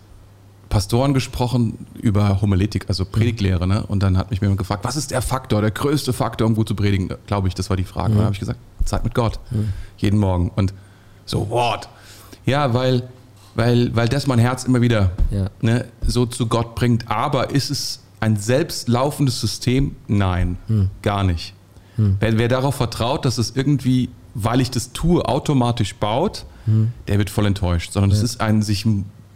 [0.72, 3.68] Pastoren gesprochen über Homiletik, also Predigtlehre.
[3.68, 3.84] Ne?
[3.86, 6.68] Und dann hat mich jemand gefragt, was ist der Faktor, der größte Faktor, um gut
[6.68, 7.14] zu predigen?
[7.28, 8.10] Glaube ich, das war die Frage.
[8.10, 8.14] Mhm.
[8.14, 9.40] Und dann habe ich gesagt, Zeit mit Gott.
[9.52, 9.74] Mhm.
[9.98, 10.50] Jeden Morgen.
[10.56, 10.74] Und
[11.26, 11.90] so, what?
[12.46, 13.04] Ja, weil,
[13.54, 15.48] weil, weil das mein Herz immer wieder ja.
[15.62, 17.12] ne, so zu Gott bringt.
[17.12, 19.98] Aber ist es ein selbstlaufendes System?
[20.08, 20.90] Nein, mhm.
[21.02, 21.54] gar nicht.
[21.98, 22.16] Mhm.
[22.22, 26.94] Wer, wer, darauf vertraut, dass es irgendwie, weil ich das tue, automatisch baut, mhm.
[27.10, 27.92] der wird voll enttäuscht.
[27.92, 28.24] Sondern es ja.
[28.24, 28.86] ist ein sich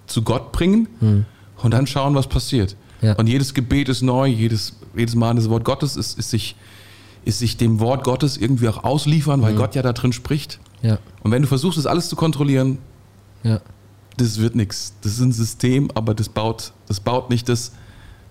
[0.07, 1.25] zu Gott bringen hm.
[1.57, 2.75] und dann schauen, was passiert.
[3.01, 3.13] Ja.
[3.13, 6.55] Und jedes Gebet ist neu, jedes, jedes Mal das Wort Gottes ist, ist, sich,
[7.23, 9.57] ist sich dem Wort Gottes irgendwie auch ausliefern, weil hm.
[9.57, 10.59] Gott ja da drin spricht.
[10.81, 10.97] Ja.
[11.23, 12.77] Und wenn du versuchst, das alles zu kontrollieren,
[13.43, 13.59] ja.
[14.17, 14.93] das wird nichts.
[15.01, 17.71] Das ist ein System, aber das baut, das baut nicht das,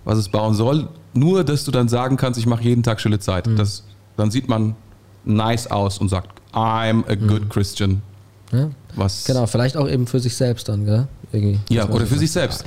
[0.04, 0.88] was es bauen soll.
[1.12, 3.46] Nur, dass du dann sagen kannst, ich mache jeden Tag stille Zeit.
[3.46, 3.56] Mhm.
[3.56, 3.84] Das,
[4.16, 4.74] dann sieht man
[5.24, 7.48] nice aus und sagt, I'm a good mhm.
[7.48, 8.02] Christian.
[8.94, 11.08] Was genau, vielleicht auch eben für sich selbst dann, gell?
[11.34, 11.58] Irgendwie.
[11.68, 12.64] Ja, oder für sich selbst.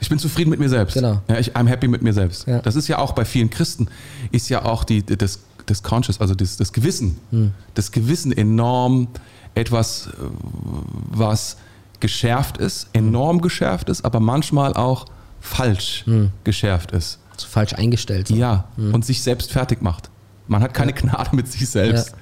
[0.00, 0.94] Ich bin zufrieden mit mir selbst.
[0.94, 1.20] Genau.
[1.28, 2.46] Ja, ich, I'm happy mit mir selbst.
[2.46, 2.60] Ja.
[2.60, 3.88] Das ist ja auch bei vielen Christen,
[4.30, 7.18] ist ja auch die, das, das Conscious, also das, das Gewissen.
[7.30, 7.52] Hm.
[7.74, 9.08] Das Gewissen enorm
[9.56, 10.10] etwas,
[11.10, 11.56] was
[11.98, 15.06] geschärft ist, enorm geschärft ist, aber manchmal auch
[15.40, 16.30] falsch hm.
[16.44, 17.18] geschärft ist.
[17.32, 18.28] Also falsch eingestellt.
[18.28, 18.36] So.
[18.36, 18.94] Ja, hm.
[18.94, 20.08] und sich selbst fertig macht.
[20.46, 20.98] Man hat keine ja.
[20.98, 22.10] Gnade mit sich selbst.
[22.10, 22.16] Ja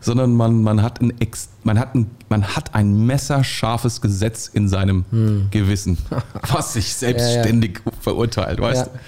[0.00, 4.68] sondern man, man, hat ein Ex, man, hat ein, man hat ein messerscharfes Gesetz in
[4.68, 5.48] seinem hm.
[5.50, 5.98] Gewissen,
[6.50, 7.98] was sich selbstständig ja, ja.
[8.00, 8.92] verurteilt, weißt ja.
[8.92, 8.98] du?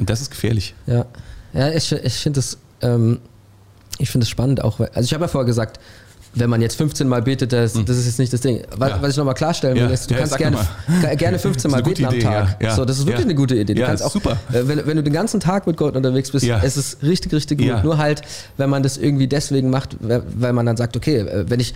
[0.00, 0.74] Und das ist gefährlich.
[0.86, 1.06] Ja,
[1.52, 3.20] ja ich, ich finde das, ähm,
[3.98, 5.78] ich es spannend auch, also ich habe ja vorher gesagt,
[6.34, 7.84] wenn man jetzt 15 Mal betet, das, hm.
[7.84, 8.62] das ist jetzt nicht das Ding.
[8.76, 9.02] Was, ja.
[9.02, 10.58] was ich nochmal klarstellen will, ist, du ja, kannst gerne,
[11.16, 12.62] gerne 15 Mal beten Idee, am Tag.
[12.62, 12.74] Ja.
[12.74, 13.74] So, das ist wirklich eine gute Idee.
[13.74, 14.38] Du kannst auch, super.
[14.52, 17.58] Äh, wenn, wenn, du den ganzen Tag mit Gott unterwegs bist, es ist richtig, richtig
[17.58, 17.84] gut.
[17.84, 18.22] Nur halt,
[18.56, 21.74] wenn man das irgendwie deswegen macht, weil man dann sagt, okay, äh, wenn ich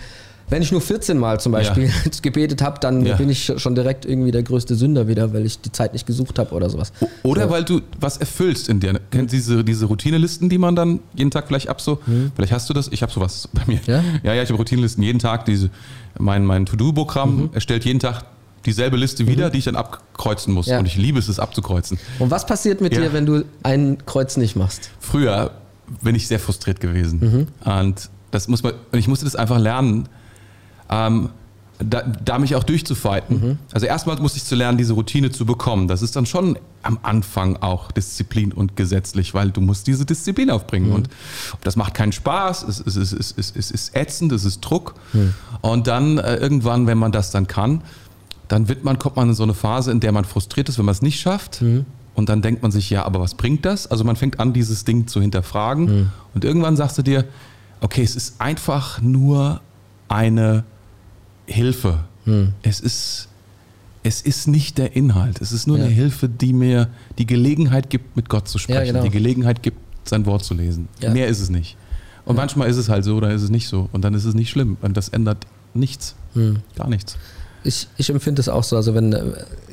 [0.49, 1.91] wenn ich nur 14 Mal zum Beispiel ja.
[2.21, 3.15] gebetet habe, dann ja.
[3.15, 6.39] bin ich schon direkt irgendwie der größte Sünder wieder, weil ich die Zeit nicht gesucht
[6.39, 6.91] habe oder sowas.
[7.23, 7.49] Oder so.
[7.49, 8.99] weil du was erfüllst in dir.
[9.11, 12.31] Kennst du diese, diese Routinelisten, die man dann jeden Tag vielleicht ab so, mhm.
[12.35, 13.79] vielleicht hast du das, ich habe sowas bei mir.
[13.85, 15.69] Ja, ja, ja ich habe Routinelisten jeden Tag, diese,
[16.17, 17.49] mein, mein To-Do-Programm mhm.
[17.53, 18.25] erstellt jeden Tag
[18.65, 19.51] dieselbe Liste wieder, mhm.
[19.53, 20.67] die ich dann abkreuzen muss.
[20.67, 21.97] Und ich liebe es, es abzukreuzen.
[22.19, 24.89] Und was passiert mit dir, wenn du ein Kreuz nicht machst?
[24.99, 25.51] Früher
[26.01, 27.47] bin ich sehr frustriert gewesen.
[27.63, 27.71] Mhm.
[27.71, 30.07] Und das muss man, und ich musste das einfach lernen,
[30.89, 31.29] ähm,
[31.79, 33.41] da, da, mich auch durchzufighten.
[33.41, 33.57] Mhm.
[33.71, 35.87] Also erstmal musste ich zu lernen, diese Routine zu bekommen.
[35.87, 40.49] Das ist dann schon am Anfang auch Disziplin und gesetzlich, weil du musst diese Disziplin
[40.49, 40.89] aufbringen.
[40.89, 40.95] Mhm.
[40.95, 41.09] Und
[41.63, 44.95] das macht keinen Spaß, es, es, es, es, es, es ist ätzend, es ist Druck.
[45.13, 45.33] Mhm.
[45.61, 47.81] Und dann äh, irgendwann, wenn man das dann kann,
[48.49, 50.85] dann wird man, kommt man in so eine Phase, in der man frustriert ist, wenn
[50.85, 51.61] man es nicht schafft.
[51.61, 51.85] Mhm.
[52.13, 53.87] Und dann denkt man sich, ja, aber was bringt das?
[53.87, 55.85] Also man fängt an, dieses Ding zu hinterfragen.
[55.85, 56.09] Mhm.
[56.33, 57.23] Und irgendwann sagst du dir,
[57.79, 59.61] okay, es ist einfach nur
[60.09, 60.65] eine
[61.49, 61.99] Hilfe.
[62.25, 62.53] Hm.
[62.63, 63.29] Es ist
[64.03, 65.41] es ist nicht der Inhalt.
[65.41, 65.85] Es ist nur ja.
[65.85, 69.03] eine Hilfe, die mir die Gelegenheit gibt, mit Gott zu sprechen, ja, genau.
[69.03, 70.87] die Gelegenheit gibt, sein Wort zu lesen.
[71.01, 71.11] Ja.
[71.11, 71.75] Mehr ist es nicht.
[72.25, 73.89] Und manchmal ist es halt so oder ist es nicht so.
[73.91, 74.77] Und dann ist es nicht schlimm.
[74.81, 76.15] Und das ändert nichts.
[76.33, 76.59] Hm.
[76.75, 77.17] Gar nichts.
[77.63, 78.75] Ich, ich empfinde es auch so.
[78.77, 79.23] Also wenn äh,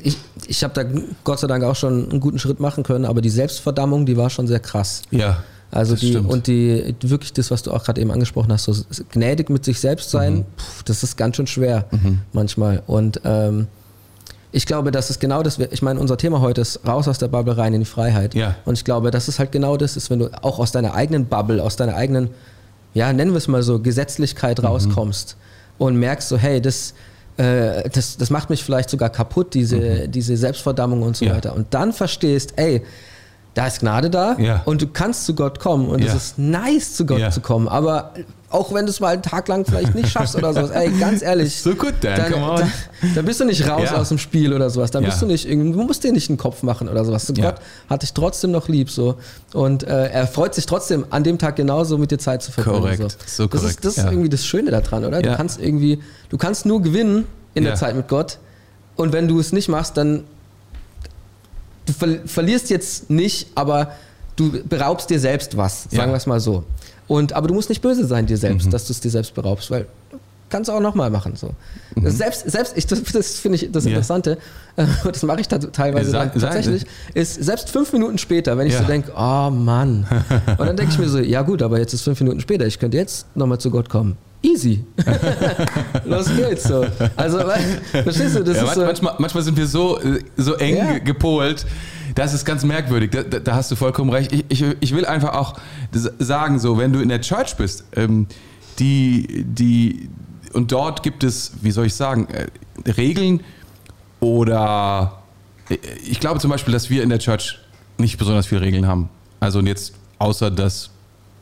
[0.03, 0.83] ich, ich habe da
[1.23, 4.29] Gott sei Dank auch schon einen guten Schritt machen können, aber die Selbstverdammung, die war
[4.29, 5.03] schon sehr krass.
[5.11, 5.43] Ja.
[5.71, 6.29] Also das die stimmt.
[6.29, 8.73] und die wirklich das, was du auch gerade eben angesprochen hast, so
[9.11, 10.45] gnädig mit sich selbst sein, mhm.
[10.57, 12.19] pf, das ist ganz schön schwer mhm.
[12.31, 12.83] manchmal.
[12.87, 13.67] Und ähm,
[14.51, 15.59] ich glaube, das ist genau das.
[15.59, 18.33] Ich meine, unser Thema heute ist raus aus der Bubble rein in die Freiheit.
[18.33, 18.55] Ja.
[18.63, 21.25] Und ich glaube, das ist halt genau das, ist, wenn du auch aus deiner eigenen
[21.25, 22.29] Bubble, aus deiner eigenen,
[22.93, 24.67] ja, nennen wir es mal so, Gesetzlichkeit mhm.
[24.67, 25.35] rauskommst
[25.77, 26.93] und merkst so, hey, das
[27.37, 30.11] äh, das, das macht mich vielleicht sogar kaputt, diese, mhm.
[30.11, 31.35] diese Selbstverdammung und so ja.
[31.35, 31.55] weiter.
[31.55, 32.83] Und dann verstehst, ey,
[33.57, 34.61] da ist Gnade da ja.
[34.65, 36.07] und du kannst zu Gott kommen und ja.
[36.07, 37.31] es ist nice, zu Gott ja.
[37.31, 37.67] zu kommen.
[37.67, 38.11] Aber
[38.49, 41.23] auch wenn du es mal einen Tag lang vielleicht nicht schaffst oder sowas, ey, ganz
[41.23, 41.59] ehrlich.
[41.59, 42.59] So gut, Dan, dann, come on.
[42.59, 42.71] Dann,
[43.15, 44.91] dann, bist du nicht raus aus dem Spiel oder sowas.
[44.91, 47.25] Dann bist du nicht du musst dir nicht einen Kopf machen oder sowas.
[47.25, 47.55] So, Gott
[47.89, 49.15] hat dich trotzdem noch lieb so.
[49.53, 52.81] Und äh, er freut sich trotzdem, an dem Tag genauso mit dir Zeit zu verbringen.
[52.81, 53.79] Korrekt, so, so das korrekt.
[53.79, 55.19] Ist, das ist irgendwie das Schöne daran, oder?
[55.21, 58.37] Du kannst irgendwie, du kannst nur gewinnen in der Zeit mit Gott.
[58.95, 60.25] Und wenn du es nicht machst, dann
[61.87, 63.93] du ver verlierst jetzt nicht, aber
[64.35, 66.07] du beraubst dir selbst was, sagen ja.
[66.07, 66.63] wir es mal so.
[67.07, 68.71] Und, aber du musst nicht böse sein dir selbst, mhm.
[68.71, 69.87] dass du es dir selbst beraubst, weil
[70.49, 71.35] kannst du auch nochmal machen.
[71.35, 71.51] So.
[71.95, 72.09] Mhm.
[72.09, 74.37] Selbst, selbst ich, das, das finde ich das Interessante.
[74.75, 78.79] Äh, das mache ich teilweise sag, tatsächlich, ist selbst fünf Minuten später, wenn ich ja.
[78.79, 80.05] so denke, oh Mann.
[80.57, 82.79] Und dann denke ich mir so, ja gut, aber jetzt ist fünf Minuten später, ich
[82.79, 84.17] könnte jetzt nochmal zu Gott kommen.
[84.41, 84.83] Easy.
[86.05, 86.85] Los geht's so.
[87.15, 87.39] Also,
[87.91, 91.65] verstehst du, das ja, ist so manchmal, manchmal sind wir so, äh, so eng gepolt,
[92.15, 93.11] das ist ganz merkwürdig.
[93.11, 94.31] Da, da, hast du vollkommen recht.
[94.31, 95.55] Ich, ich, ich, will einfach auch
[96.19, 98.27] sagen, so, wenn du in der Church bist, ähm,
[98.79, 100.09] die, die,
[100.53, 103.41] und dort gibt es, wie soll ich sagen, äh, Regeln
[104.19, 105.23] oder
[105.69, 107.59] äh, ich glaube zum Beispiel, dass wir in der Church
[107.97, 109.09] nicht besonders viele Regeln haben.
[109.39, 110.89] Also jetzt außer dass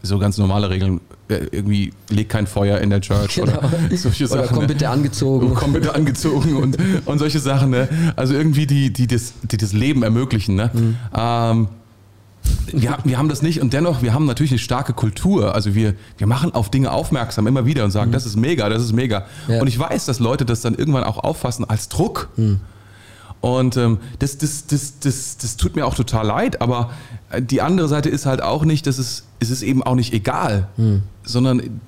[0.04, 3.58] so ganz normale Regeln irgendwie leg kein Feuer in der Church genau.
[3.58, 4.42] oder solche Sachen.
[4.42, 4.68] Oder komm ne?
[4.68, 5.54] bitte angezogen.
[5.56, 7.72] Komm bitte angezogen und, und solche Sachen.
[7.72, 7.88] Ne?
[8.16, 10.56] Also irgendwie, die, die, das, die das Leben ermöglichen.
[10.56, 10.70] Ne?
[10.74, 10.96] Mhm.
[11.16, 11.68] Ähm,
[12.72, 15.56] wir, wir haben das nicht und dennoch, wir haben natürlich eine starke Kultur.
[15.56, 18.14] Also wir, wir machen auf Dinge aufmerksam immer wieder und sagen, mhm.
[18.14, 19.26] das ist mega, das ist mega.
[19.48, 19.62] Ja.
[19.62, 22.30] Und ich weiß, dass Leute das dann irgendwann auch auffassen als Druck.
[22.38, 22.60] Mhm.
[23.42, 26.90] Und ähm, das, das, das, das, das tut mir auch total leid, aber
[27.40, 30.68] die andere Seite ist halt auch nicht, dass es, es ist eben auch nicht egal,
[30.78, 31.04] hm.
[31.24, 31.82] sondern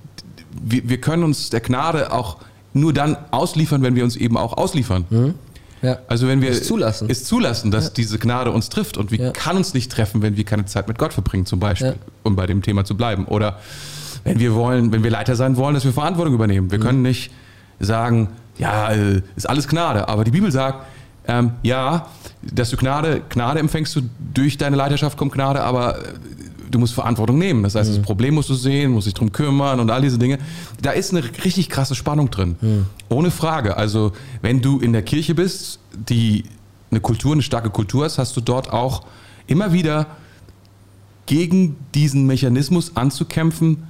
[0.61, 2.37] wir, wir können uns der Gnade auch
[2.73, 5.05] nur dann ausliefern, wenn wir uns eben auch ausliefern.
[5.09, 5.33] Hm.
[5.81, 5.99] Ja.
[6.07, 7.91] Also wenn wir es zulassen, es zulassen dass ja.
[7.95, 9.31] diese Gnade uns trifft und wir ja.
[9.31, 12.47] kann uns nicht treffen, wenn wir keine Zeit mit Gott verbringen, zum Beispiel, um bei
[12.47, 13.25] dem Thema zu bleiben.
[13.25, 13.59] Oder
[14.23, 16.71] wenn wir wollen, wenn wir Leiter sein wollen, dass wir Verantwortung übernehmen.
[16.71, 16.85] Wir hm.
[16.85, 17.31] können nicht
[17.79, 20.85] sagen, ja, äh, ist alles Gnade, aber die Bibel sagt,
[21.27, 22.07] ähm, ja,
[22.41, 24.01] dass du Gnade, Gnade empfängst du
[24.33, 26.01] durch deine Leiterschaft kommt Gnade, aber äh,
[26.69, 27.63] du musst Verantwortung nehmen.
[27.63, 27.95] Das heißt, mhm.
[27.95, 30.39] das Problem musst du sehen, musst dich drum kümmern und all diese Dinge.
[30.81, 32.55] Da ist eine richtig krasse Spannung drin.
[32.61, 32.85] Mhm.
[33.09, 33.77] Ohne Frage.
[33.77, 36.45] Also, wenn du in der Kirche bist, die
[36.91, 39.03] eine Kultur, eine starke Kultur ist, hast du dort auch
[39.47, 40.07] immer wieder
[41.25, 43.83] gegen diesen Mechanismus anzukämpfen,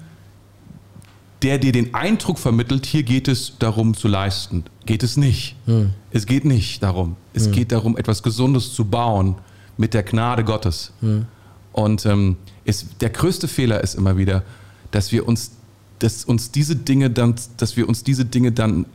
[1.44, 4.63] der dir den Eindruck vermittelt, hier geht es darum zu leisten.
[4.86, 5.56] Geht es nicht.
[5.66, 5.92] Hm.
[6.12, 7.16] Es geht nicht darum.
[7.34, 7.52] Es hm.
[7.52, 9.36] geht darum, etwas Gesundes zu bauen
[9.78, 10.94] mit der Gnade Gottes.
[11.02, 11.26] Hm.
[11.74, 14.43] Und ähm, ist, der größte Fehler ist immer wieder,
[14.91, 15.51] dass wir uns,
[15.99, 18.86] dass uns diese Dinge dann, dass wir uns diese Dinge dann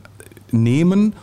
[0.51, 1.13] nehmen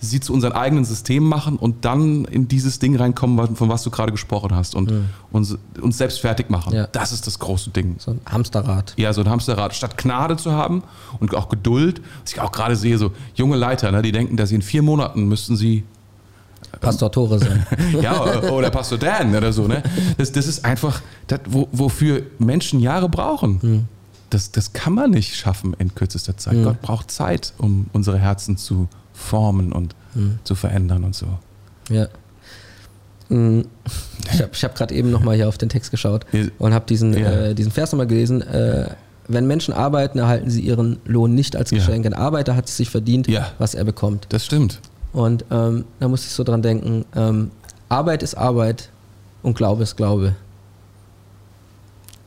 [0.00, 3.90] sie zu unseren eigenen Systemen machen und dann in dieses Ding reinkommen, von was du
[3.90, 5.06] gerade gesprochen hast und mhm.
[5.32, 6.74] uns, uns selbst fertig machen.
[6.74, 6.86] Ja.
[6.86, 7.96] Das ist das große Ding.
[7.98, 8.94] So ein Hamsterrad.
[8.96, 9.74] Ja, so ein Hamsterrad.
[9.74, 10.82] Statt Gnade zu haben
[11.18, 14.50] und auch Geduld, was ich auch gerade sehe, so junge Leiter, ne, die denken, dass
[14.50, 15.84] sie in vier Monaten müssten sie
[16.80, 17.66] Pastor Tore sein.
[18.02, 19.66] ja, oder Pastor Dan oder so.
[19.66, 19.82] Ne?
[20.16, 23.58] Das, das ist einfach, das, wo, wofür Menschen Jahre brauchen.
[23.62, 23.84] Mhm.
[24.30, 26.54] Das, das kann man nicht schaffen in kürzester Zeit.
[26.54, 26.64] Mhm.
[26.64, 30.38] Gott braucht Zeit, um unsere Herzen zu formen und mhm.
[30.44, 31.26] zu verändern und so.
[31.88, 32.08] Ja.
[33.28, 33.66] Mhm.
[34.32, 36.26] Ich habe hab gerade eben nochmal hier auf den Text geschaut
[36.58, 37.30] und habe diesen, ja.
[37.30, 38.42] äh, diesen Vers nochmal gelesen.
[38.42, 38.90] Äh,
[39.28, 42.04] wenn Menschen arbeiten, erhalten sie ihren Lohn nicht als Geschenk.
[42.04, 42.12] Ja.
[42.12, 43.48] Ein Arbeiter hat es sich verdient, ja.
[43.58, 44.26] was er bekommt.
[44.30, 44.80] Das stimmt.
[45.12, 47.50] Und ähm, da muss ich so dran denken, ähm,
[47.88, 48.90] Arbeit ist Arbeit
[49.42, 50.34] und Glaube ist Glaube.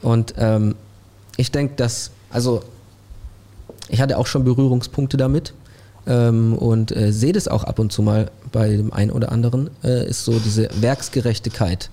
[0.02, 0.76] Und ähm,
[1.38, 2.64] ich denke, dass, also
[3.90, 5.54] ich hatte auch schon Berührungspunkte damit
[6.08, 9.70] ähm, und äh, sehe das auch ab und zu mal bei dem einen oder anderen,
[9.84, 11.90] äh, ist so diese Werksgerechtigkeit.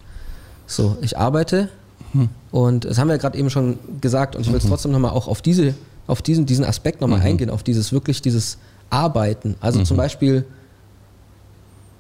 [0.66, 1.68] So, ich arbeite
[2.12, 2.29] hm.
[2.51, 4.70] und das haben wir ja gerade eben schon gesagt und ich will jetzt mhm.
[4.70, 5.74] trotzdem nochmal auch auf, diese,
[6.07, 7.27] auf diesen, diesen Aspekt nochmal mhm.
[7.27, 8.59] eingehen, auf dieses wirklich dieses
[8.90, 9.57] Arbeiten.
[9.61, 9.85] Also mhm.
[9.85, 10.44] zum Beispiel,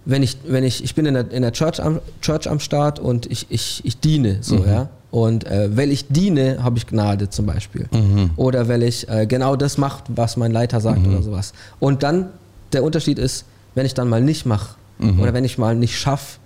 [0.04, 2.98] wenn ich, wenn ich, ich bin in der, in der Church, am, Church am Start
[2.98, 4.68] und ich, ich, ich diene, so, mhm.
[4.68, 4.88] ja.
[5.10, 7.88] Und äh, weil ich diene, habe ich Gnade zum Beispiel.
[7.90, 8.30] Mhm.
[8.36, 11.14] Oder weil ich äh, genau das mache, was mein Leiter sagt mhm.
[11.14, 11.52] oder sowas.
[11.80, 12.28] Und dann,
[12.72, 15.20] der Unterschied ist, wenn ich dann mal nicht mache mhm.
[15.20, 16.38] oder wenn ich mal nicht schaffe,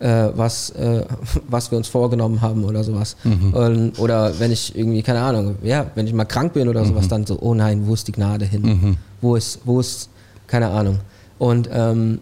[0.00, 1.04] äh, was, äh,
[1.48, 3.16] was wir uns vorgenommen haben oder sowas.
[3.22, 3.54] Mhm.
[3.54, 7.04] Und, oder wenn ich irgendwie, keine Ahnung, ja, wenn ich mal krank bin oder sowas,
[7.04, 7.10] mhm.
[7.10, 8.96] dann so, oh nein, wo ist die Gnade hin?
[9.20, 10.08] Wo ist, wo ist,
[10.48, 10.98] keine Ahnung.
[11.38, 12.20] Und ähm,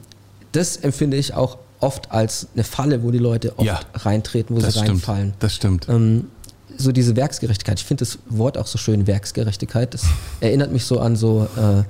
[0.53, 4.61] das empfinde ich auch oft als eine Falle, wo die Leute oft ja, reintreten, wo
[4.61, 5.35] sie stimmt, reinfallen.
[5.39, 5.89] Das stimmt.
[5.89, 6.29] Ähm,
[6.77, 7.79] so diese Werksgerechtigkeit.
[7.79, 9.95] Ich finde das Wort auch so schön, Werksgerechtigkeit.
[9.95, 10.05] Das
[10.41, 11.83] erinnert mich so an so, äh,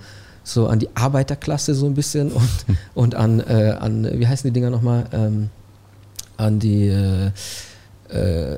[0.44, 2.50] so an die Arbeiterklasse so ein bisschen und,
[2.94, 5.04] und an, äh, an, wie heißen die Dinger nochmal?
[5.12, 5.50] Ähm,
[6.36, 7.30] an die äh,
[8.08, 8.56] äh,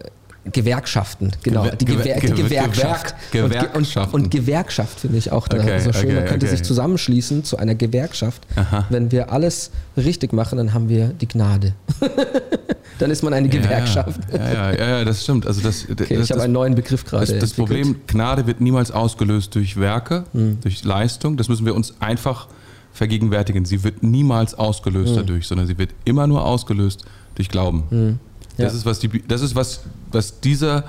[0.53, 1.63] Gewerkschaften, genau.
[1.63, 3.15] Gewer die, Gewer die Gewerkschaft.
[3.31, 4.15] Gewerkschaft.
[4.15, 6.07] Und, und, Gewerkschaft finde ich auch da okay, so schön.
[6.07, 6.57] Okay, Man könnte okay.
[6.57, 8.47] sich zusammenschließen zu einer Gewerkschaft.
[8.57, 8.87] Aha.
[8.89, 11.75] Wenn wir alles richtig machen, dann haben wir die Gnade.
[12.99, 14.21] dann ist man eine ja, Gewerkschaft.
[14.33, 15.47] Ja, ja, ja, das stimmt.
[15.47, 17.27] Also das, das ich habe einen neuen Begriff gerade.
[17.27, 20.59] Das, das Problem, Gnade wird niemals ausgelöst durch Werke, hm.
[20.61, 21.37] durch Leistung.
[21.37, 22.49] Das müssen wir uns einfach
[22.93, 23.65] vergegenwärtigen.
[23.65, 25.17] Sie wird niemals ausgelöst hm.
[25.17, 27.85] dadurch, sondern sie wird immer nur ausgelöst durch Glauben.
[27.91, 28.19] Hm.
[28.65, 30.85] Das ist, was, die, das ist was, was dieser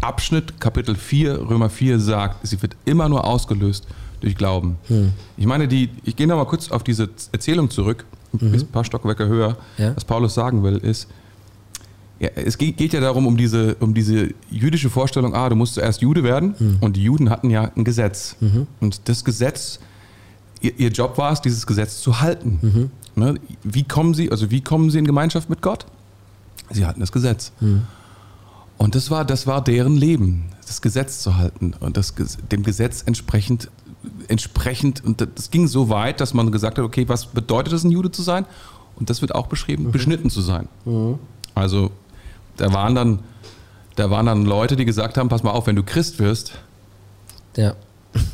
[0.00, 2.46] Abschnitt, Kapitel 4, Römer 4 sagt.
[2.46, 3.86] Sie wird immer nur ausgelöst
[4.20, 4.76] durch Glauben.
[4.88, 5.12] Hm.
[5.36, 8.54] Ich meine, die, ich gehe nochmal kurz auf diese Erzählung zurück, mhm.
[8.54, 9.56] ein paar Stockwerke höher.
[9.78, 9.94] Ja.
[9.94, 11.08] Was Paulus sagen will, ist,
[12.22, 15.74] ja, es geht, geht, ja darum, um diese, um diese jüdische Vorstellung, ah, du musst
[15.74, 16.54] zuerst Jude werden.
[16.58, 16.76] Mhm.
[16.80, 18.36] Und die Juden hatten ja ein Gesetz.
[18.40, 18.68] Mhm.
[18.80, 19.80] Und das Gesetz,
[20.60, 22.58] ihr, ihr, Job war es, dieses Gesetz zu halten.
[22.62, 22.90] Mhm.
[23.20, 23.34] Ne?
[23.64, 25.84] Wie kommen sie, also wie kommen sie in Gemeinschaft mit Gott?
[26.72, 27.52] Sie hatten das Gesetz.
[27.60, 27.82] Mhm.
[28.78, 32.14] Und das war, das war deren Leben, das Gesetz zu halten und das,
[32.50, 33.70] dem Gesetz entsprechend,
[34.28, 37.90] entsprechend, und das ging so weit, dass man gesagt hat, okay, was bedeutet es, ein
[37.90, 38.44] Jude zu sein?
[38.96, 39.92] Und das wird auch beschrieben, mhm.
[39.92, 40.68] beschnitten zu sein.
[40.84, 41.18] Mhm.
[41.54, 41.90] Also
[42.56, 43.20] da waren dann,
[43.96, 46.52] da waren dann Leute, die gesagt haben, pass mal auf, wenn du Christ wirst,
[47.56, 47.74] ja.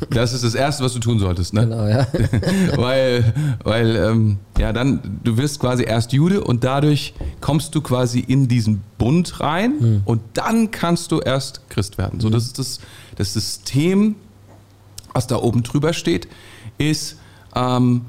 [0.09, 1.61] Das ist das Erste, was du tun solltest, ne?
[1.61, 2.07] Genau, ja.
[2.75, 8.19] weil, weil ähm, ja, dann, du wirst quasi erst Jude und dadurch kommst du quasi
[8.19, 10.01] in diesen Bund rein mhm.
[10.05, 12.19] und dann kannst du erst Christ werden.
[12.19, 12.33] So, hm.
[12.33, 12.79] das ist das,
[13.15, 14.15] das System,
[15.13, 16.27] was da oben drüber steht,
[16.77, 17.17] ist
[17.55, 18.01] ähm,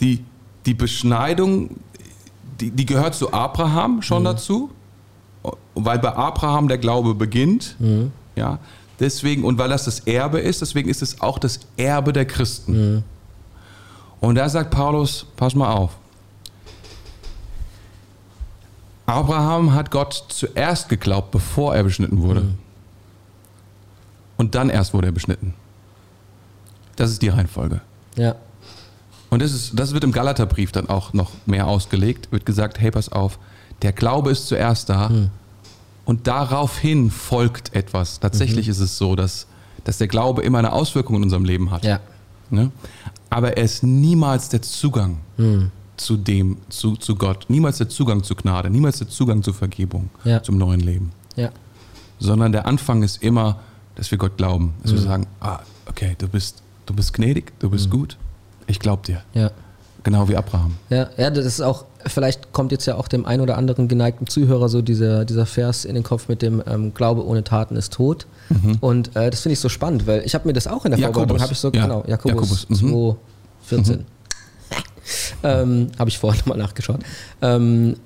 [0.00, 0.24] die,
[0.66, 1.70] die Beschneidung,
[2.60, 4.26] die, die gehört zu Abraham schon mhm.
[4.26, 4.70] dazu,
[5.74, 7.76] weil bei Abraham der Glaube beginnt.
[7.78, 8.12] Mhm.
[8.36, 8.58] Ja,
[9.04, 12.72] Deswegen, und weil das das Erbe ist, deswegen ist es auch das Erbe der Christen.
[12.72, 13.02] Mhm.
[14.18, 15.90] Und da sagt Paulus, pass mal auf.
[19.04, 22.40] Abraham hat Gott zuerst geglaubt, bevor er beschnitten wurde.
[22.40, 22.54] Mhm.
[24.38, 25.52] Und dann erst wurde er beschnitten.
[26.96, 27.82] Das ist die Reihenfolge.
[28.16, 28.36] Ja.
[29.28, 32.32] Und das, ist, das wird im Galaterbrief dann auch noch mehr ausgelegt.
[32.32, 33.38] Wird gesagt, hey, pass auf,
[33.82, 35.10] der Glaube ist zuerst da.
[35.10, 35.30] Mhm
[36.04, 38.20] und daraufhin folgt etwas.
[38.20, 38.72] Tatsächlich mhm.
[38.72, 39.46] ist es so, dass,
[39.84, 41.84] dass der Glaube immer eine Auswirkung in unserem Leben hat.
[41.84, 42.00] Ja.
[42.50, 42.70] Ne?
[43.30, 45.70] Aber er ist niemals der Zugang mhm.
[45.96, 50.10] zu dem, zu, zu Gott, niemals der Zugang zu Gnade, niemals der Zugang zur Vergebung,
[50.24, 50.42] ja.
[50.42, 51.12] zum neuen Leben.
[51.36, 51.50] Ja.
[52.18, 53.60] Sondern der Anfang ist immer,
[53.96, 54.74] dass wir Gott glauben.
[54.82, 54.96] Dass mhm.
[54.96, 57.92] wir sagen, ah, okay, du bist, du bist gnädig, du bist mhm.
[57.92, 58.18] gut,
[58.66, 59.22] ich glaube dir.
[59.32, 59.50] Ja.
[60.04, 60.76] Genau wie Abraham.
[60.90, 64.26] Ja, ja, das ist auch, vielleicht kommt jetzt ja auch dem ein oder anderen geneigten
[64.26, 67.94] Zuhörer so dieser, dieser Vers in den Kopf mit dem ähm, Glaube ohne Taten ist
[67.94, 68.26] tot.
[68.50, 68.76] Mhm.
[68.80, 71.00] Und äh, das finde ich so spannend, weil ich habe mir das auch in der
[71.00, 71.20] Jakobus.
[71.20, 71.82] Vorbereitung, habe ich so, ja.
[71.82, 72.82] genau, Jakobus, Jakobus.
[72.82, 73.16] Mhm.
[73.70, 73.96] 2,14.
[73.96, 74.04] Mhm.
[75.42, 77.00] ähm, habe ich vorher nochmal nachgeschaut.
[77.40, 77.96] Ähm,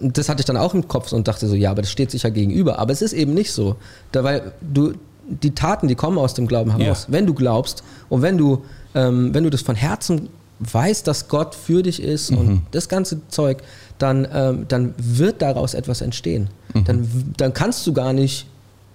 [0.00, 2.22] das hatte ich dann auch im Kopf und dachte so, ja, aber das steht sich
[2.22, 2.78] ja gegenüber.
[2.78, 3.74] Aber es ist eben nicht so.
[4.12, 4.92] Da, weil du,
[5.28, 7.06] die Taten, die kommen aus dem Glauben heraus.
[7.08, 7.12] Ja.
[7.12, 10.28] Wenn du glaubst und wenn du, ähm, wenn du das von Herzen
[10.60, 12.38] weißt, dass Gott für dich ist mhm.
[12.38, 13.62] und das ganze Zeug,
[13.98, 16.48] dann, ähm, dann wird daraus etwas entstehen.
[16.74, 16.84] Mhm.
[16.84, 18.46] Dann, dann kannst du gar nicht,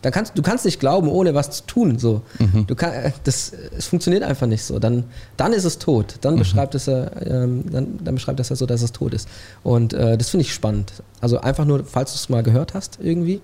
[0.01, 1.97] dann kannst, du kannst nicht glauben, ohne was zu tun.
[1.97, 2.21] So.
[2.39, 2.67] Mhm.
[2.67, 4.78] Du kann, äh, das, es funktioniert einfach nicht so.
[4.78, 5.06] Dann,
[5.38, 6.15] dann ist es tot.
[6.21, 6.39] Dann, mhm.
[6.39, 9.28] beschreibt es er, ähm, dann, dann beschreibt es er so, dass es tot ist.
[9.63, 10.93] Und äh, das finde ich spannend.
[11.21, 13.41] Also einfach nur, falls du es mal gehört hast, irgendwie,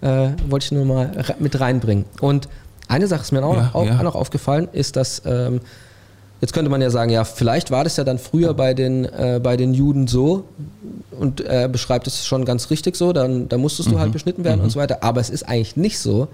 [0.00, 1.10] äh, wollte ich nur mal
[1.40, 2.04] mit reinbringen.
[2.20, 2.48] Und
[2.86, 3.98] eine Sache ist mir auch, ja, auch, ja.
[3.98, 5.60] auch noch aufgefallen, ist, dass ähm,
[6.40, 9.40] Jetzt könnte man ja sagen, ja, vielleicht war das ja dann früher bei den, äh,
[9.42, 10.44] bei den Juden so
[11.18, 14.12] und er beschreibt es schon ganz richtig so, dann, dann musstest du halt mhm.
[14.12, 14.64] beschnitten werden mhm.
[14.64, 15.02] und so weiter.
[15.02, 16.28] Aber es ist eigentlich nicht so,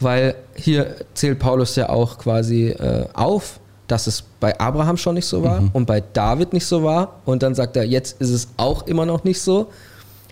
[0.00, 5.26] weil hier zählt Paulus ja auch quasi äh, auf, dass es bei Abraham schon nicht
[5.26, 5.70] so war mhm.
[5.74, 7.16] und bei David nicht so war.
[7.26, 9.68] Und dann sagt er, jetzt ist es auch immer noch nicht so.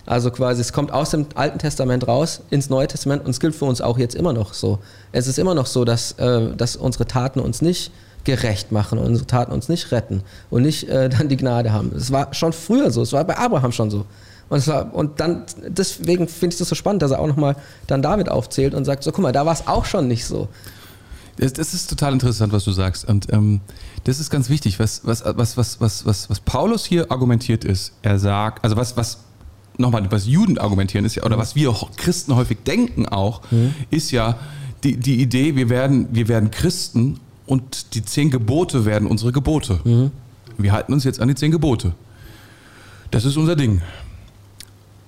[0.06, 3.56] Also quasi, es kommt aus dem Alten Testament raus ins Neue Testament und es gilt
[3.56, 4.78] für uns auch jetzt immer noch so.
[5.10, 7.90] Es ist immer noch so, dass, äh, dass unsere Taten uns nicht
[8.26, 11.92] gerecht machen und unsere Taten uns nicht retten und nicht äh, dann die Gnade haben.
[11.96, 14.04] Es war schon früher so, es war bei Abraham schon so.
[14.48, 17.56] Und, war, und dann, deswegen finde ich das so spannend, dass er auch nochmal
[17.86, 20.48] dann David aufzählt und sagt, so guck mal, da war es auch schon nicht so.
[21.36, 23.06] Das, das, ist total interessant, was du sagst.
[23.06, 23.60] Und ähm,
[24.04, 24.78] das ist ganz wichtig.
[24.78, 28.96] Was, was, was, was, was, was, was Paulus hier argumentiert ist, er sagt, also was,
[28.96, 29.18] was
[29.78, 31.40] nochmal, was Juden argumentieren ist ja, oder mhm.
[31.40, 33.74] was wir Christen häufig denken auch, mhm.
[33.90, 34.38] ist ja
[34.84, 39.80] die, die Idee, wir werden, wir werden Christen und die zehn Gebote werden unsere Gebote.
[39.84, 40.10] Mhm.
[40.58, 41.92] Wir halten uns jetzt an die zehn Gebote.
[43.10, 43.82] Das ist unser Ding.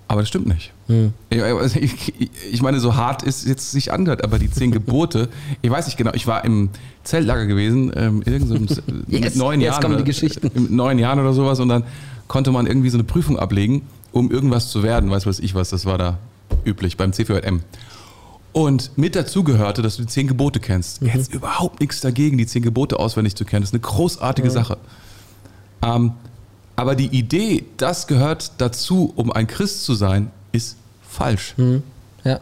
[0.08, 0.72] Aber das stimmt nicht.
[0.86, 1.12] Hm.
[1.28, 5.28] Ich, ich, ich, meine, so hart ist jetzt sich angehört, aber die zehn Gebote,
[5.62, 6.70] ich weiß nicht genau, ich war im
[7.04, 9.82] Zeltlager gewesen, ähm, irgend so yes, mit neun Jahren.
[9.82, 10.50] kommen die Geschichten.
[10.54, 11.84] Mit neun Jahren oder sowas und dann
[12.26, 15.68] konnte man irgendwie so eine Prüfung ablegen, um irgendwas zu werden, weiß was ich was,
[15.68, 16.18] das war da
[16.64, 17.60] üblich beim CVM.
[18.52, 21.02] Und mit dazu gehörte, dass du die zehn Gebote kennst.
[21.02, 21.08] Mhm.
[21.08, 23.62] Jetzt überhaupt nichts dagegen, die zehn Gebote auswendig zu kennen.
[23.62, 24.52] Das ist eine großartige mhm.
[24.52, 24.78] Sache.
[25.82, 26.12] Ähm,
[26.76, 31.54] aber die Idee, das gehört dazu, um ein Christ zu sein, ist falsch.
[31.56, 31.82] Mhm.
[32.24, 32.40] Ja.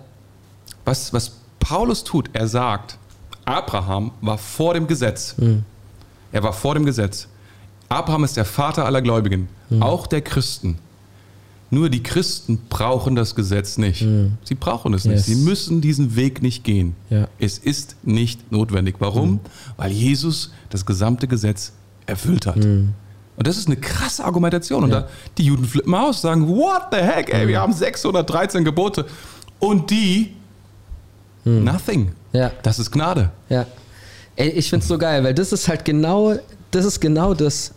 [0.85, 2.99] Was, was Paulus tut, er sagt,
[3.45, 5.35] Abraham war vor dem Gesetz.
[5.39, 5.65] Mhm.
[6.33, 7.29] Er war vor dem Gesetz.
[7.89, 9.83] Abraham ist der Vater aller Gläubigen, mhm.
[9.83, 10.79] auch der Christen.
[11.71, 14.03] Nur die Christen brauchen das Gesetz nicht.
[14.03, 14.35] Mhm.
[14.45, 15.25] Sie brauchen es nicht.
[15.25, 16.95] Sie müssen diesen Weg nicht gehen.
[17.11, 17.29] Ja.
[17.39, 18.97] Es ist nicht notwendig.
[19.01, 19.31] Warum?
[19.31, 19.41] Mhm.
[19.77, 21.73] Weil Jesus das gesamte Gesetz
[22.07, 22.57] erfüllt hat.
[22.57, 22.95] Mhm.
[23.37, 24.85] Und das ist eine krasse Argumentation.
[24.85, 25.01] Und ja.
[25.03, 29.07] da, die Juden flippen aus, sagen, what the heck, ey, wir haben 613 Gebote.
[29.59, 30.35] Und die,
[31.45, 31.65] hm.
[31.65, 32.13] nothing.
[32.33, 32.51] Ja.
[32.63, 33.31] Das ist Gnade.
[33.49, 33.67] Ja.
[34.37, 36.35] Ey, ich finde es so geil, weil das ist halt genau,
[36.71, 37.73] das ist genau das,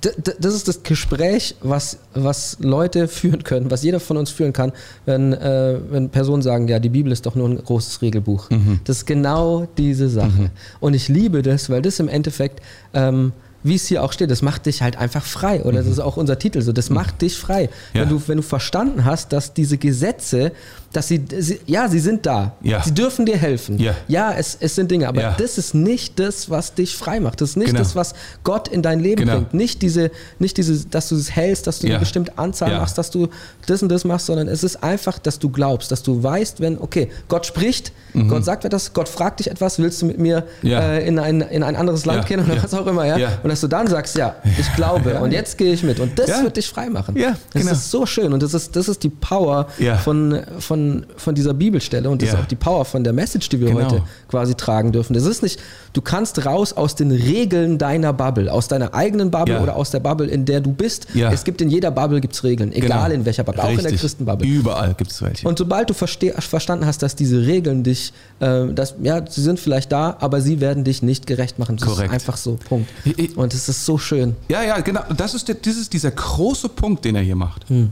[0.00, 4.72] das ist das Gespräch, was, was Leute führen können, was jeder von uns führen kann,
[5.04, 8.50] wenn, äh, wenn Personen sagen, ja, die Bibel ist doch nur ein großes Regelbuch.
[8.50, 8.80] Mhm.
[8.84, 10.42] Das ist genau diese Sache.
[10.42, 10.50] Mhm.
[10.80, 12.60] Und ich liebe das, weil das im Endeffekt
[12.94, 13.32] ähm,
[13.62, 15.62] wie es hier auch steht, das macht dich halt einfach frei.
[15.62, 15.84] Oder mhm.
[15.84, 16.96] das ist auch unser Titel so, das mhm.
[16.96, 17.68] macht dich frei.
[17.92, 18.02] Ja.
[18.02, 20.52] Wenn, du, wenn du verstanden hast, dass diese Gesetze
[20.92, 22.52] dass sie, sie, ja, sie sind da.
[22.62, 22.82] Ja.
[22.82, 23.78] Sie dürfen dir helfen.
[23.78, 25.36] Ja, ja es, es sind Dinge, aber ja.
[25.38, 27.40] das ist nicht das, was dich frei macht.
[27.40, 27.78] Das ist nicht genau.
[27.78, 29.36] das, was Gott in dein Leben genau.
[29.36, 29.54] bringt.
[29.54, 30.10] Nicht diese,
[30.40, 31.94] nicht diese, dass du es hältst, dass du ja.
[31.94, 33.28] eine bestimmte Anzahl machst, dass du
[33.66, 36.76] das und das machst, sondern es ist einfach, dass du glaubst, dass du weißt, wenn,
[36.78, 38.28] okay, Gott spricht, mhm.
[38.28, 41.62] Gott sagt etwas, Gott fragt dich etwas, willst du mit mir äh, in, ein, in
[41.62, 43.38] ein anderes Land gehen oder was auch immer, ja?
[43.44, 46.00] Und dass du dann sagst, ja, ich glaube und jetzt gehe ich mit.
[46.00, 47.16] Und das wird dich frei machen.
[47.16, 47.70] Ja, genau.
[47.70, 49.68] Das ist so schön und das ist, das ist die Power
[50.02, 52.34] von, von von, von dieser Bibelstelle und das ja.
[52.34, 53.84] ist auch die Power von der Message, die wir genau.
[53.84, 55.14] heute quasi tragen dürfen.
[55.14, 55.60] Das ist nicht,
[55.92, 59.62] du kannst raus aus den Regeln deiner Bubble, aus deiner eigenen Bubble ja.
[59.62, 61.06] oder aus der Bubble, in der du bist.
[61.14, 61.30] Ja.
[61.32, 63.20] Es gibt in jeder Bubble gibt's Regeln, egal genau.
[63.20, 63.78] in welcher Bubble, Richtig.
[63.78, 64.46] auch in der Christenbubble.
[64.46, 65.46] Überall gibt es welche.
[65.46, 69.92] Und sobald du verstanden hast, dass diese Regeln dich, äh, das, ja, sie sind vielleicht
[69.92, 71.76] da, aber sie werden dich nicht gerecht machen.
[71.76, 72.08] Das Korrekt.
[72.08, 72.88] ist einfach so, Punkt.
[73.36, 74.36] Und es ist so schön.
[74.48, 75.02] Ja, ja, genau.
[75.16, 77.68] Das ist, der, das ist dieser große Punkt, den er hier macht.
[77.68, 77.90] Hm.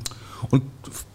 [0.50, 0.62] Und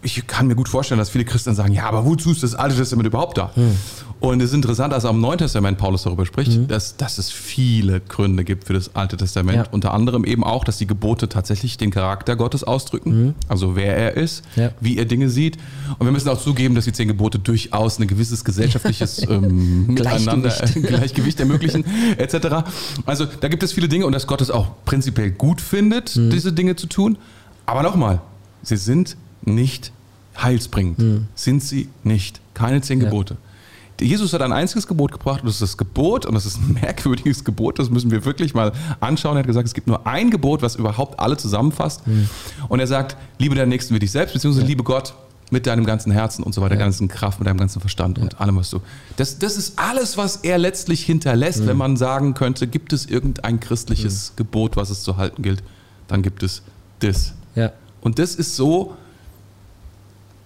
[0.02, 2.76] ich kann mir gut vorstellen, dass viele Christen sagen, ja, aber wozu ist das Alte
[2.76, 3.50] Testament überhaupt da?
[3.54, 3.76] Hm.
[4.20, 6.68] Und es ist interessant, dass am Neuen Testament Paulus darüber spricht, hm.
[6.68, 9.56] dass, dass es viele Gründe gibt für das Alte Testament.
[9.56, 9.64] Ja.
[9.70, 13.34] Unter anderem eben auch, dass die Gebote tatsächlich den Charakter Gottes ausdrücken, hm.
[13.48, 14.70] also wer er ist, ja.
[14.80, 15.58] wie er Dinge sieht.
[15.98, 20.48] Und wir müssen auch zugeben, dass die zehn Gebote durchaus ein gewisses gesellschaftliches ähm, Miteinander,
[20.48, 20.88] Gleichgewicht.
[20.88, 21.84] Gleichgewicht ermöglichen,
[22.18, 22.64] etc.
[23.06, 26.30] Also da gibt es viele Dinge und dass Gott es auch prinzipiell gut findet, hm.
[26.30, 27.18] diese Dinge zu tun.
[27.66, 28.20] Aber nochmal,
[28.64, 29.92] sie sind nicht
[30.42, 30.98] heilsbringend.
[30.98, 31.26] Mhm.
[31.34, 32.40] Sind sie nicht.
[32.54, 33.06] Keine zehn ja.
[33.06, 33.36] Gebote.
[34.00, 36.72] Jesus hat ein einziges Gebot gebracht und das ist das Gebot, und das ist ein
[36.82, 39.36] merkwürdiges Gebot, das müssen wir wirklich mal anschauen.
[39.36, 42.06] Er hat gesagt, es gibt nur ein Gebot, was überhaupt alle zusammenfasst.
[42.06, 42.28] Mhm.
[42.68, 44.68] Und er sagt, liebe deinen Nächsten wie dich selbst, beziehungsweise ja.
[44.68, 45.14] liebe Gott
[45.50, 46.80] mit deinem ganzen Herzen und so weiter, ja.
[46.80, 48.24] ganzen Kraft, mit deinem ganzen Verstand ja.
[48.24, 48.80] und allem, was du.
[49.16, 51.66] Das, das ist alles, was er letztlich hinterlässt, mhm.
[51.68, 54.36] wenn man sagen könnte, gibt es irgendein christliches mhm.
[54.36, 55.62] Gebot, was es zu halten gilt,
[56.08, 56.62] dann gibt es
[56.98, 57.34] das.
[57.54, 57.72] Ja.
[58.04, 58.94] Und das ist so,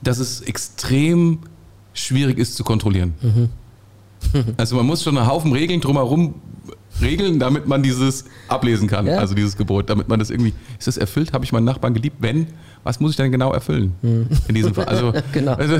[0.01, 1.41] dass es extrem
[1.93, 3.15] schwierig ist zu kontrollieren.
[3.21, 3.49] Mhm.
[4.57, 6.35] also man muss schon einen Haufen Regeln drumherum
[7.01, 9.19] regeln, damit man dieses ablesen kann, ja.
[9.19, 11.33] also dieses Gebot, damit man das irgendwie, ist das erfüllt?
[11.33, 12.17] Habe ich meinen Nachbarn geliebt?
[12.21, 12.49] Wenn,
[12.83, 13.95] was muss ich denn genau erfüllen?
[14.03, 14.27] Mhm.
[14.49, 14.87] In diesem Fall.
[14.87, 15.55] Also, genau.
[15.55, 15.77] Also,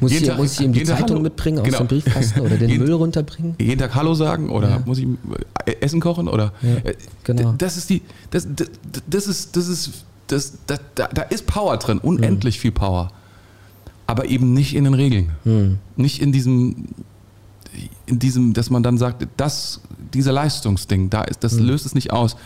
[0.00, 1.78] muss, ich, Tag, muss, ich, ihm die Zeitung Hallo, mitbringen aus genau.
[1.78, 3.56] dem Briefkasten oder den jeden, Müll runterbringen?
[3.58, 4.82] Jeden Tag Hallo sagen oder ja.
[4.84, 5.08] muss ich
[5.80, 6.92] Essen kochen oder ja,
[7.24, 7.54] genau.
[7.58, 8.68] das ist die, das, das,
[9.08, 12.60] das ist, das ist das, das, da, da ist Power drin, unendlich mhm.
[12.60, 13.12] viel Power.
[14.06, 15.32] Aber eben nicht in den Regeln.
[15.44, 15.78] Mhm.
[15.96, 16.86] Nicht in diesem,
[18.06, 19.80] in diesem, dass man dann sagt, das,
[20.14, 21.66] diese Leistungsding, da ist, das mhm.
[21.66, 22.36] löst es nicht aus.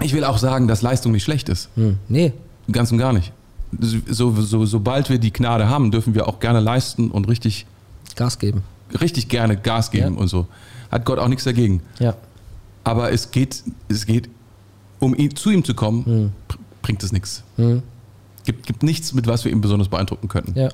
[0.00, 1.76] Ich will auch sagen, dass Leistung nicht schlecht ist.
[1.76, 1.98] Mhm.
[2.08, 2.32] Nee.
[2.70, 3.32] Ganz und gar nicht.
[4.08, 7.66] So, so, sobald wir die Gnade haben, dürfen wir auch gerne leisten und richtig
[8.16, 8.62] Gas geben.
[9.00, 10.20] Richtig gerne Gas geben ja.
[10.20, 10.46] und so.
[10.90, 11.82] Hat Gott auch nichts dagegen.
[11.98, 12.14] Ja.
[12.84, 14.30] Aber es geht, es geht
[14.98, 16.30] um ihn, zu ihm zu kommen, hm.
[16.82, 17.42] bringt es nichts.
[17.56, 17.82] Hm.
[18.44, 20.58] Gibt, gibt nichts, mit was wir ihn besonders beeindrucken könnten.
[20.58, 20.70] Ja.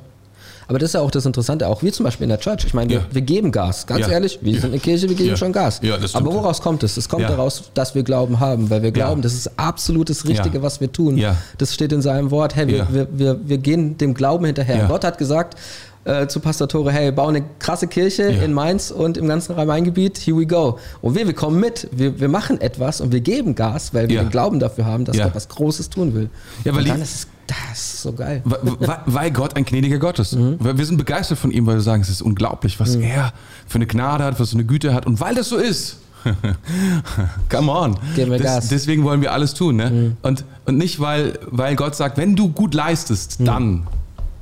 [0.67, 2.65] Aber das ist ja auch das Interessante, auch wir zum Beispiel in der Church.
[2.65, 3.07] Ich meine, wir, ja.
[3.11, 3.87] wir geben Gas.
[3.87, 4.09] Ganz ja.
[4.09, 4.61] ehrlich, wir ja.
[4.61, 5.81] sind eine Kirche, wir geben schon Gas.
[6.15, 6.97] Aber woraus kommt es?
[6.97, 10.63] Es kommt daraus, dass wir Glauben haben, weil wir glauben, das ist absolut das Richtige,
[10.63, 11.23] was wir tun.
[11.59, 12.57] Das steht in seinem Wort.
[12.57, 14.87] Hey, wir, wir, wir, wir gehen dem Glauben hinterher.
[14.89, 15.59] Gott hat gesagt,
[16.05, 18.43] äh, zu Pastor Tore, hey, bau eine krasse Kirche ja.
[18.43, 20.79] in Mainz und im ganzen Rhein-Main-Gebiet, here we go.
[21.01, 24.17] Und wir, wir kommen mit, wir, wir machen etwas und wir geben Gas, weil wir
[24.17, 24.23] ja.
[24.23, 25.25] den Glauben dafür haben, dass ja.
[25.25, 26.31] Gott was Großes tun will.
[26.65, 28.43] Ja, weil und dann ist es Das ist so geil.
[28.45, 30.35] Weil, weil Gott ein gnädiger Gott ist.
[30.35, 30.59] Mhm.
[30.61, 33.03] Wir sind begeistert von ihm, weil wir sagen, es ist unglaublich, was mhm.
[33.03, 33.33] er
[33.67, 35.07] für eine Gnade hat, was für eine Güte hat.
[35.07, 35.99] Und weil das so ist,
[37.51, 37.99] come on.
[38.39, 39.77] Das, deswegen wollen wir alles tun.
[39.77, 39.91] Ne?
[39.91, 40.17] Mhm.
[40.23, 43.45] Und, und nicht, weil, weil Gott sagt, wenn du gut leistest, mhm.
[43.45, 43.87] dann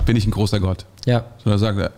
[0.04, 0.86] bin ich ein großer Gott.
[1.06, 1.24] Ja.
[1.42, 1.92] Sondern sagt,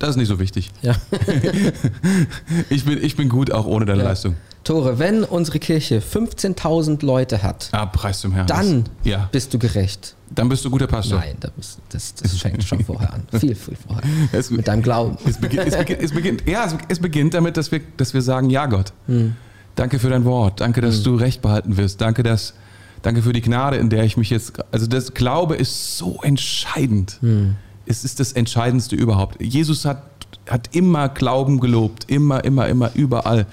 [0.00, 0.70] das ist nicht so wichtig.
[0.80, 0.94] Ja.
[2.70, 4.08] ich, bin, ich bin gut auch ohne deine ja.
[4.08, 4.34] Leistung.
[4.64, 8.46] Tore, wenn unsere Kirche 15.000 Leute hat, ah, preis zum Herrn.
[8.46, 9.28] dann ja.
[9.30, 10.14] bist du gerecht.
[10.30, 11.18] Dann bist du guter Pastor.
[11.18, 13.26] Nein, das, das, das fängt schon vorher an.
[13.38, 14.02] Viel, viel vorher.
[14.32, 15.18] Es, Mit deinem Glauben.
[15.26, 18.48] Es beginnt, es beginnt, es beginnt, ja, es beginnt damit, dass wir, dass wir sagen,
[18.48, 19.34] ja Gott, hm.
[19.74, 21.04] danke für dein Wort, danke, dass hm.
[21.04, 22.54] du Recht behalten wirst, danke, dass,
[23.02, 27.18] danke für die Gnade, in der ich mich jetzt, also das Glaube ist so entscheidend.
[27.20, 27.56] Hm
[27.90, 29.42] es ist das Entscheidendste überhaupt.
[29.42, 30.04] Jesus hat,
[30.48, 33.46] hat immer Glauben gelobt, immer, immer, immer, überall,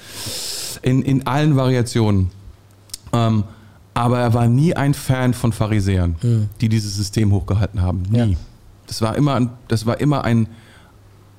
[0.83, 2.29] in, in allen Variationen.
[3.11, 3.43] Ähm,
[3.95, 6.49] aber er war nie ein Fan von Pharisäern, mhm.
[6.61, 8.03] die dieses System hochgehalten haben.
[8.03, 8.17] Nie.
[8.17, 8.27] Ja.
[8.85, 10.47] Das war immer, ein, das war immer ein,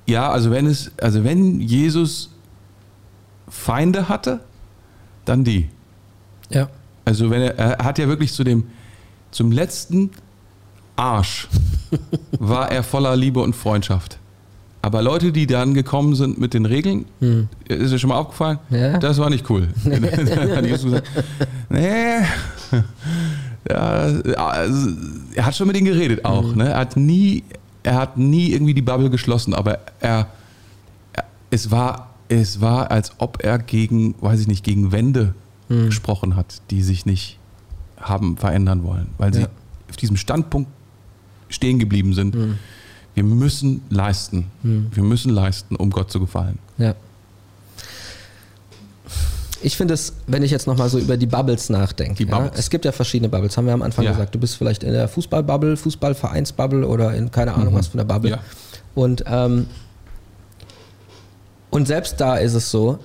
[0.06, 2.30] ja, also wenn es, also wenn Jesus
[3.48, 4.40] Feinde hatte,
[5.24, 5.68] dann die.
[6.50, 6.68] Ja.
[7.04, 8.64] Also wenn er, er hat ja wirklich zu dem,
[9.30, 10.10] zum letzten
[10.98, 11.48] Arsch
[12.38, 14.18] war er voller Liebe und Freundschaft.
[14.82, 17.48] Aber Leute, die dann gekommen sind mit den Regeln, hm.
[17.66, 18.58] ist dir schon mal aufgefallen?
[18.70, 18.98] Ja.
[18.98, 19.68] Das war nicht cool.
[19.84, 21.08] gesagt,
[21.68, 22.20] nee.
[23.68, 23.88] Ja,
[24.36, 24.90] also,
[25.34, 26.52] er hat schon mit ihnen geredet auch.
[26.52, 26.58] Mhm.
[26.58, 26.68] Ne?
[26.70, 27.44] Er hat nie,
[27.82, 30.28] er hat nie irgendwie die Bubble geschlossen, aber er,
[31.12, 35.34] er, es war, es war, als ob er gegen, weiß ich nicht, gegen Wände
[35.68, 35.86] mhm.
[35.86, 37.38] gesprochen hat, die sich nicht
[38.00, 39.44] haben verändern wollen, weil sie
[39.90, 40.70] auf diesem Standpunkt
[41.48, 42.34] stehen geblieben sind.
[42.34, 42.58] Mhm.
[43.14, 44.46] Wir müssen leisten.
[44.62, 44.88] Mhm.
[44.92, 46.58] Wir müssen leisten, um Gott zu gefallen.
[46.76, 46.94] Ja.
[49.60, 52.24] Ich finde es, wenn ich jetzt nochmal so über die Bubbles nachdenke.
[52.24, 54.12] Die Ja, es gibt ja verschiedene Bubbles, haben wir am Anfang ja.
[54.12, 54.34] gesagt.
[54.34, 57.78] Du bist vielleicht in der Fußballbubble, Fußballvereinsbubble oder in keine Ahnung mhm.
[57.78, 58.30] was von der Bubble.
[58.30, 58.38] Ja.
[58.94, 59.66] Und, ähm,
[61.70, 63.00] und selbst da ist es so,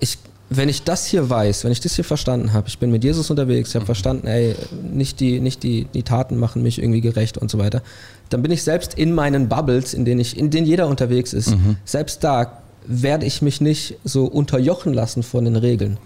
[0.00, 0.18] ich
[0.50, 3.30] wenn ich das hier weiß, wenn ich das hier verstanden habe, ich bin mit Jesus
[3.30, 3.86] unterwegs, ich habe mhm.
[3.86, 4.54] verstanden, ey,
[4.92, 7.82] nicht, die, nicht die, die Taten machen mich irgendwie gerecht und so weiter,
[8.30, 11.50] dann bin ich selbst in meinen Bubbles, in denen, ich, in denen jeder unterwegs ist,
[11.50, 11.76] mhm.
[11.84, 15.98] selbst da werde ich mich nicht so unterjochen lassen von den Regeln.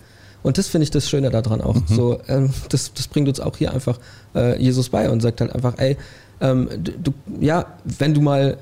[0.43, 1.77] Und das finde ich das Schöne daran auch.
[1.77, 1.85] Mhm.
[1.87, 4.01] So, ähm, das, das bringt uns auch hier einfach
[4.35, 5.97] äh, Jesus bei und sagt halt einfach, ey,
[6.41, 8.59] ähm, du, ja, wenn du mal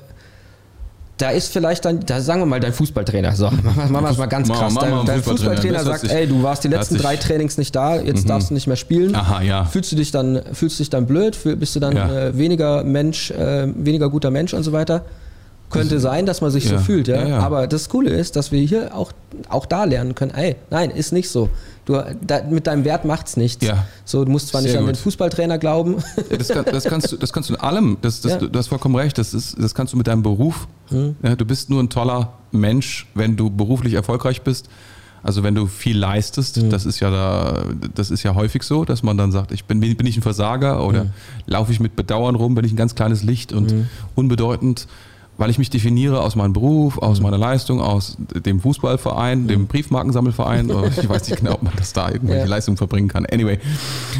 [1.21, 3.45] da ist vielleicht dann, da sagen wir mal dein Fußballtrainer, so,
[3.89, 4.73] machen wir es mal ganz krass.
[4.73, 8.23] Dein, dein Fußballtrainer, Fußballtrainer sagt, ey, du warst die letzten drei Trainings nicht da, jetzt
[8.23, 8.29] mhm.
[8.29, 9.15] darfst du nicht mehr spielen.
[9.15, 9.65] Aha, ja.
[9.65, 12.27] Fühlst du dich dann, fühlst du dich dann blöd, bist du dann ja.
[12.27, 15.05] äh, weniger Mensch, äh, weniger guter Mensch und so weiter?
[15.69, 16.71] Könnte sein, dass man sich ja.
[16.71, 17.25] so fühlt, ja?
[17.25, 17.39] ja?
[17.39, 19.13] Aber das Coole ist, dass wir hier auch,
[19.47, 21.49] auch da lernen können, ey, nein, ist nicht so.
[21.85, 23.65] Du, da, mit deinem Wert macht's nichts.
[23.65, 23.85] Ja.
[24.05, 25.97] So, du musst zwar Sehr nicht an den Fußballtrainer glauben.
[26.29, 27.97] Das, kann, das, kannst du, das kannst du in allem.
[28.01, 28.37] Das, das, ja.
[28.37, 29.17] Du hast vollkommen recht.
[29.17, 30.67] Das, ist, das kannst du mit deinem Beruf.
[30.89, 31.15] Hm.
[31.23, 34.69] Ja, du bist nur ein toller Mensch, wenn du beruflich erfolgreich bist.
[35.23, 36.69] Also wenn du viel leistest, mhm.
[36.71, 39.79] das ist ja da, das ist ja häufig so, dass man dann sagt, ich bin,
[39.79, 41.09] bin ich ein Versager oder mhm.
[41.45, 43.87] laufe ich mit Bedauern rum, bin ich ein ganz kleines Licht und mhm.
[44.15, 44.87] unbedeutend
[45.41, 48.15] weil ich mich definiere aus meinem Beruf, aus meiner Leistung, aus
[48.45, 49.67] dem Fußballverein, dem mhm.
[49.67, 50.69] Briefmarkensammelverein.
[50.69, 52.47] ich weiß nicht genau, ob man das da irgendwelche ja.
[52.47, 53.25] Leistungen verbringen kann.
[53.25, 53.57] Anyway,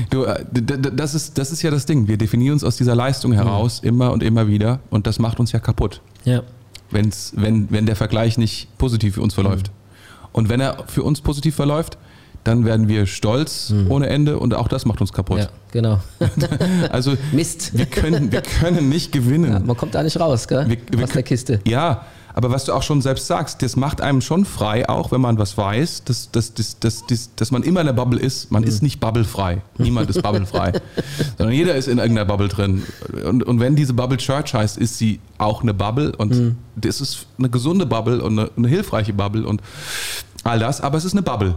[0.09, 2.07] du, äh, das, ist, das ist ja das Ding.
[2.07, 3.89] Wir definieren uns aus dieser Leistung heraus mhm.
[3.89, 6.01] immer und immer wieder und das macht uns ja kaputt.
[6.25, 6.41] Ja.
[6.89, 9.67] Wenn's, wenn, wenn der Vergleich nicht positiv für uns verläuft.
[9.67, 10.25] Mhm.
[10.31, 11.99] Und wenn er für uns positiv verläuft,
[12.43, 13.91] dann werden wir stolz mhm.
[13.91, 15.39] ohne Ende und auch das macht uns kaputt.
[15.39, 15.99] Ja, genau.
[16.91, 17.77] also Mist.
[17.77, 19.51] Wir können, wir können nicht gewinnen.
[19.51, 20.67] Ja, man kommt da nicht raus, gell?
[20.67, 21.59] Wir, wir Aus der Kiste.
[21.67, 25.21] Ja, aber was du auch schon selbst sagst, das macht einem schon frei, auch wenn
[25.21, 28.51] man was weiß, dass, dass, dass, dass, dass, dass man immer in der Bubble ist.
[28.51, 28.69] Man mhm.
[28.69, 29.61] ist nicht bubblefrei.
[29.77, 30.73] Niemand ist bubblefrei.
[31.37, 32.83] sondern jeder ist in irgendeiner Bubble drin.
[33.25, 36.15] Und, und wenn diese Bubble Church heißt, ist sie auch eine Bubble.
[36.15, 36.57] Und mhm.
[36.75, 39.61] das ist eine gesunde Bubble und eine, eine, hilfreiche Bubble und
[40.43, 40.81] all das.
[40.81, 41.55] Aber es ist eine Bubble.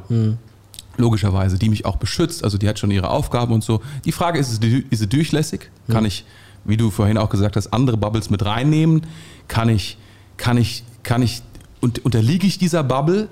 [0.96, 2.44] Logischerweise, die mich auch beschützt.
[2.44, 3.82] Also die hat schon ihre Aufgaben und so.
[4.04, 5.70] Die Frage ist, ist sie durchlässig?
[5.88, 6.24] Kann ich,
[6.64, 9.06] wie du vorhin auch gesagt hast, andere Bubbles mit reinnehmen?
[9.48, 9.98] Kann ich,
[10.36, 11.42] kann ich, kann ich,
[11.80, 13.28] und unterliege ich dieser Bubble,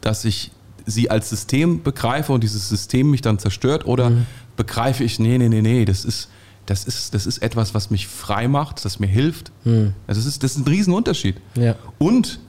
[0.00, 0.52] dass ich
[0.84, 3.86] sie als System begreife und dieses System mich dann zerstört?
[3.86, 4.26] Oder mhm.
[4.56, 6.28] begreife ich, nee, nee, nee, nee, das ist,
[6.66, 9.52] das ist, das ist etwas, was mich frei macht, das mir hilft.
[9.64, 9.94] Mhm.
[10.06, 11.36] Das, ist, das ist ein Riesenunterschied.
[11.54, 11.76] Ja.
[11.98, 12.40] Und,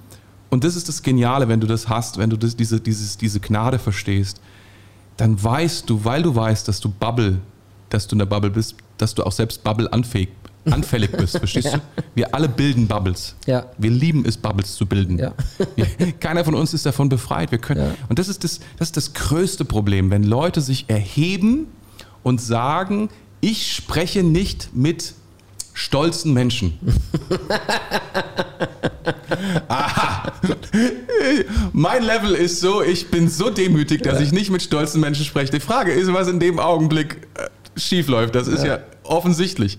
[0.50, 3.40] und das ist das Geniale, wenn du das hast, wenn du das, diese, dieses, diese
[3.40, 4.42] Gnade verstehst,
[5.18, 7.40] dann weißt du, weil du weißt, dass du Bubble,
[7.90, 10.30] dass du in der Bubble bist, dass du auch selbst Bubble anfähig,
[10.66, 11.78] anfällig bist, verstehst ja.
[11.78, 11.82] du?
[12.14, 13.36] Wir alle bilden Bubbles.
[13.46, 13.66] Ja.
[13.78, 15.18] Wir lieben es, Bubbles zu bilden.
[15.18, 15.34] Ja.
[16.20, 17.52] Keiner von uns ist davon befreit.
[17.52, 17.96] Wir können, ja.
[18.10, 21.68] Und das ist das, das ist das größte Problem, wenn Leute sich erheben
[22.24, 23.10] und sagen,
[23.40, 25.14] ich spreche nicht mit
[25.78, 26.80] stolzen Menschen.
[29.68, 30.34] Aha.
[31.72, 35.52] Mein Level ist so, ich bin so demütig, dass ich nicht mit stolzen Menschen spreche.
[35.52, 38.34] Die Frage ist, was in dem Augenblick äh, schief läuft.
[38.34, 39.78] Das ist ja, ja offensichtlich,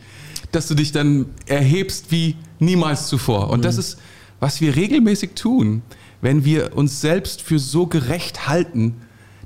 [0.52, 3.50] dass du dich dann erhebst wie niemals zuvor.
[3.50, 3.62] Und mhm.
[3.62, 3.98] das ist,
[4.38, 5.82] was wir regelmäßig tun,
[6.20, 8.94] wenn wir uns selbst für so gerecht halten,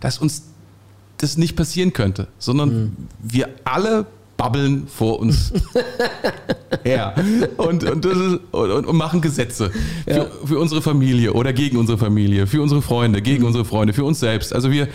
[0.01, 0.43] dass uns
[1.17, 2.97] das nicht passieren könnte, sondern mhm.
[3.23, 4.07] wir alle
[4.43, 5.53] babbeln vor uns
[6.83, 7.15] her
[7.59, 9.71] und, und, ist, und, und, machen Gesetze
[10.05, 10.27] für, ja.
[10.45, 13.47] für, unsere Familie oder gegen unsere Familie, für unsere Freunde, gegen mhm.
[13.47, 14.53] unsere Freunde, für uns selbst.
[14.53, 14.89] Also wir,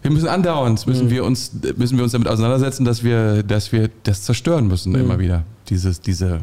[0.00, 1.10] wir müssen andauernd, müssen, mhm.
[1.10, 5.00] wir uns, müssen wir uns damit auseinandersetzen, dass wir, dass wir das zerstören müssen mhm.
[5.00, 6.40] immer wieder, dieses, diese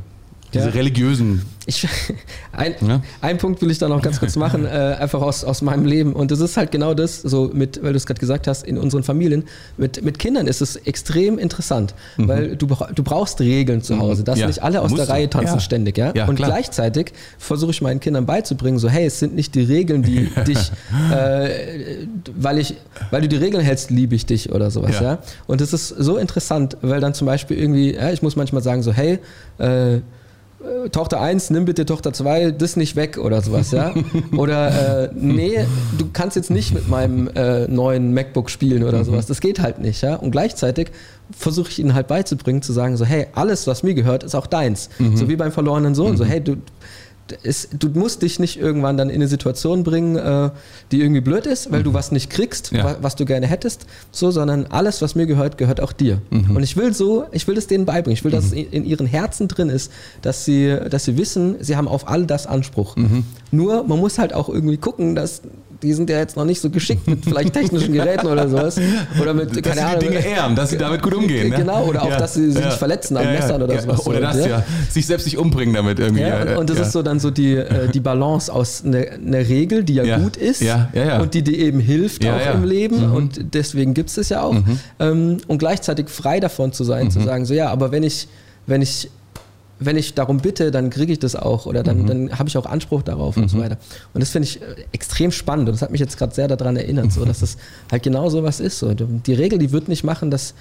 [0.54, 0.72] diese ja.
[0.72, 1.45] religiösen.
[1.66, 1.88] Ich,
[2.52, 3.02] ein, ja?
[3.22, 6.14] Einen Punkt will ich da noch ganz kurz machen, äh, einfach aus, aus meinem Leben.
[6.14, 8.78] Und das ist halt genau das, so mit, weil du es gerade gesagt hast, in
[8.78, 9.45] unseren Familien,
[9.78, 12.28] mit, mit Kindern ist es extrem interessant, mhm.
[12.28, 14.47] weil du, du brauchst Regeln zu Hause, dass ja.
[14.47, 16.10] nicht alle aus Musst der Reihe tanzen ständig, ja.
[16.28, 16.49] Und klar.
[16.49, 20.72] gleichzeitig versuche ich meinen Kindern beizubringen, so, hey, es sind nicht die Regeln, die dich,
[21.12, 22.76] äh, weil ich,
[23.10, 25.20] weil du die Regeln hältst, liebe ich dich oder sowas, ja.
[25.47, 28.91] Und das ist so interessant, weil dann zum Beispiel irgendwie, ich muss manchmal sagen, so,
[28.91, 29.20] hey,
[29.58, 30.02] äh,
[30.91, 33.93] Tochter 1, nimm bitte Tochter 2, das nicht weg oder sowas, ja?
[34.38, 35.66] Oder äh, nee,
[35.97, 39.03] du kannst jetzt nicht mit meinem äh, neuen MacBook spielen oder mhm.
[39.05, 39.26] sowas.
[39.26, 40.16] Das geht halt nicht, ja?
[40.16, 40.91] Und gleichzeitig
[41.32, 44.47] versuche ich ihnen halt beizubringen, zu sagen, so, hey, alles, was mir gehört, ist auch
[44.47, 44.89] deins.
[44.99, 45.18] Mhm.
[45.18, 46.12] So wie beim verlorenen Sohn.
[46.12, 46.18] Mhm.
[46.18, 46.57] So, hey, du,
[47.43, 50.49] es, du musst dich nicht irgendwann dann in eine Situation bringen, äh,
[50.91, 51.86] die irgendwie blöd ist, weil mhm.
[51.86, 52.84] du was nicht kriegst, ja.
[52.84, 56.21] wa was du gerne hättest, so, sondern alles, was mir gehört, gehört auch dir.
[56.29, 56.55] Mhm.
[56.55, 58.17] Und ich will so, ich will das denen beibringen.
[58.17, 58.57] Ich will, dass mhm.
[58.57, 62.25] es in ihren Herzen drin ist, dass sie, dass sie wissen, sie haben auf all
[62.25, 62.95] das Anspruch.
[62.95, 63.25] Mhm.
[63.51, 65.41] Nur, man muss halt auch irgendwie gucken, dass
[65.82, 68.79] die sind ja jetzt noch nicht so geschickt mit vielleicht technischen Geräten oder sowas.
[69.19, 69.99] Oder mit, dass keine Ahnung.
[69.99, 71.49] die Dinge ehren, dass sie damit gut umgehen.
[71.49, 71.57] Ne?
[71.57, 74.05] Genau, oder auch, ja, dass sie sich ja, verletzen an ja, Messern oder sowas.
[74.05, 74.63] Oder das, ja.
[74.89, 76.23] Sich selbst nicht umbringen damit irgendwie.
[76.23, 79.84] und, und das ist so dann so die, äh, die Balance aus einer ne Regel,
[79.84, 80.63] die ja, gut ist
[81.19, 83.07] und die dir eben hilft auch im Leben.
[83.07, 83.13] Mhm.
[83.13, 84.53] Und deswegen gibt es das ja auch.
[84.53, 84.79] Mhm.
[84.99, 87.11] Ähm, und gleichzeitig frei davon zu sein, mhm.
[87.11, 88.27] zu sagen, so ja, aber wenn ich,
[88.67, 89.09] wenn ich
[89.82, 92.07] wenn ich darum bitte, dann kriege ich das auch oder dann, mhm.
[92.07, 93.43] dann habe ich auch Anspruch darauf mhm.
[93.43, 93.61] und so mhm.
[93.61, 93.77] weiter.
[94.13, 96.77] Und das finde ich äh, extrem spannend und das hat mich jetzt gerade sehr daran
[96.77, 97.57] erinnert, so, dass das
[97.91, 98.79] halt genau so was ist.
[98.79, 98.93] So.
[98.93, 100.53] Die Regel, die wird nicht machen, dass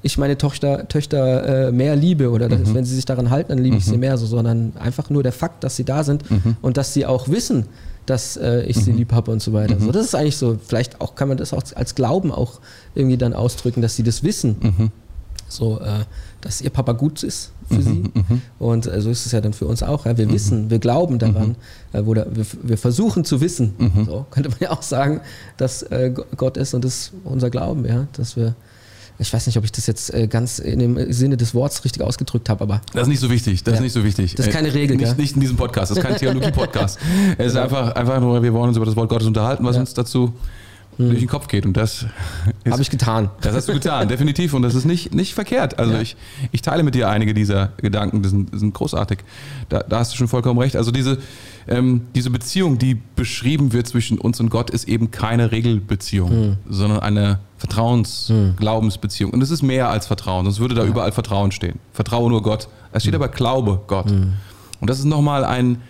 [0.00, 2.74] ich meine Tochter, Töchter äh, mehr liebe oder dass, mhm.
[2.74, 4.00] wenn sie sich daran halten, dann liebe ich sie mhm.
[4.00, 6.56] mehr, so, sondern einfach nur der Fakt, dass sie da sind mhm.
[6.62, 7.66] und dass sie auch wissen,
[8.06, 9.78] dass äh, ich sie lieb habe und so weiter.
[9.80, 12.60] So, das ist eigentlich so, vielleicht auch kann man das auch als Glauben auch
[12.94, 14.90] irgendwie dann ausdrücken, dass sie das wissen.
[15.48, 16.04] So, äh,
[16.40, 17.90] dass ihr Papa gut ist für mhm, sie.
[18.14, 18.42] Mhm.
[18.58, 20.06] Und äh, so ist es ja dann für uns auch.
[20.06, 20.16] Ja.
[20.16, 20.32] Wir mhm.
[20.32, 21.56] wissen, wir glauben daran,
[21.92, 21.98] mhm.
[21.98, 24.04] äh, oder wir, wir, versuchen zu wissen, mhm.
[24.04, 25.20] so könnte man ja auch sagen,
[25.56, 28.54] dass äh, Gott ist und das ist unser Glauben, ja, dass wir
[29.20, 32.02] ich weiß nicht, ob ich das jetzt äh, ganz in dem Sinne des Wortes richtig
[32.02, 32.80] ausgedrückt habe, aber.
[32.92, 33.64] Das ist nicht so wichtig.
[33.64, 33.78] Das ja.
[33.78, 34.36] ist nicht so wichtig.
[34.36, 34.96] Das ist keine Regel.
[34.96, 35.14] Nicht, ja.
[35.14, 35.90] nicht in diesem Podcast.
[35.90, 37.00] Das ist kein Theologie-Podcast.
[37.36, 39.80] es ist einfach, einfach nur, wir wollen uns über das Wort Gottes unterhalten, was ja.
[39.80, 40.34] uns dazu
[40.98, 41.08] hm.
[41.08, 41.64] durch den Kopf geht.
[41.64, 42.06] Und das
[42.70, 43.30] habe ich getan.
[43.40, 44.52] Das hast du getan, definitiv.
[44.52, 45.78] Und das ist nicht, nicht verkehrt.
[45.78, 46.00] Also ja.
[46.00, 46.16] ich,
[46.52, 49.20] ich teile mit dir einige dieser Gedanken, die sind, sind großartig.
[49.68, 50.76] Da, da, hast du schon vollkommen recht.
[50.76, 51.18] Also diese,
[51.68, 56.56] ähm, diese Beziehung, die beschrieben wird zwischen uns und Gott, ist eben keine Regelbeziehung, hm.
[56.68, 59.30] sondern eine Vertrauens-Glaubensbeziehung.
[59.30, 59.38] Hm.
[59.38, 60.88] Und es ist mehr als Vertrauen, sonst würde da ja.
[60.88, 61.78] überall Vertrauen stehen.
[61.92, 62.68] Vertraue nur Gott.
[62.92, 63.22] Es steht hm.
[63.22, 64.10] aber Glaube Gott.
[64.10, 64.34] Hm.
[64.80, 65.80] Und das ist nochmal ein,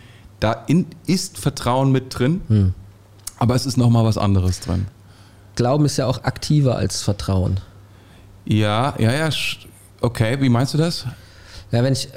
[0.41, 2.75] da in, ist Vertrauen mit drin, hm.
[3.39, 4.87] aber es ist nochmal was anderes drin.
[5.59, 7.59] Glauben ist ja auch aktiver als Vertrauen.
[8.45, 9.29] Ja, ja, ja.
[10.01, 11.05] Okay, wie meinst du das?
[11.73, 12.09] Ja, wenn ich,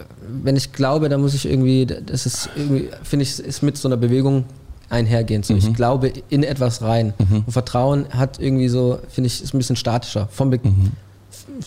[0.44, 3.88] wenn ich glaube, dann muss ich irgendwie, das ist irgendwie, finde ich, ist mit so
[3.88, 4.46] einer Bewegung
[4.90, 5.48] einhergehend.
[5.48, 5.60] So, mhm.
[5.60, 7.16] Ich glaube in etwas rein.
[7.18, 7.44] Mhm.
[7.48, 10.28] Und Vertrauen hat irgendwie so, finde ich, ist ein bisschen statischer.
[10.32, 10.92] Vom, mhm.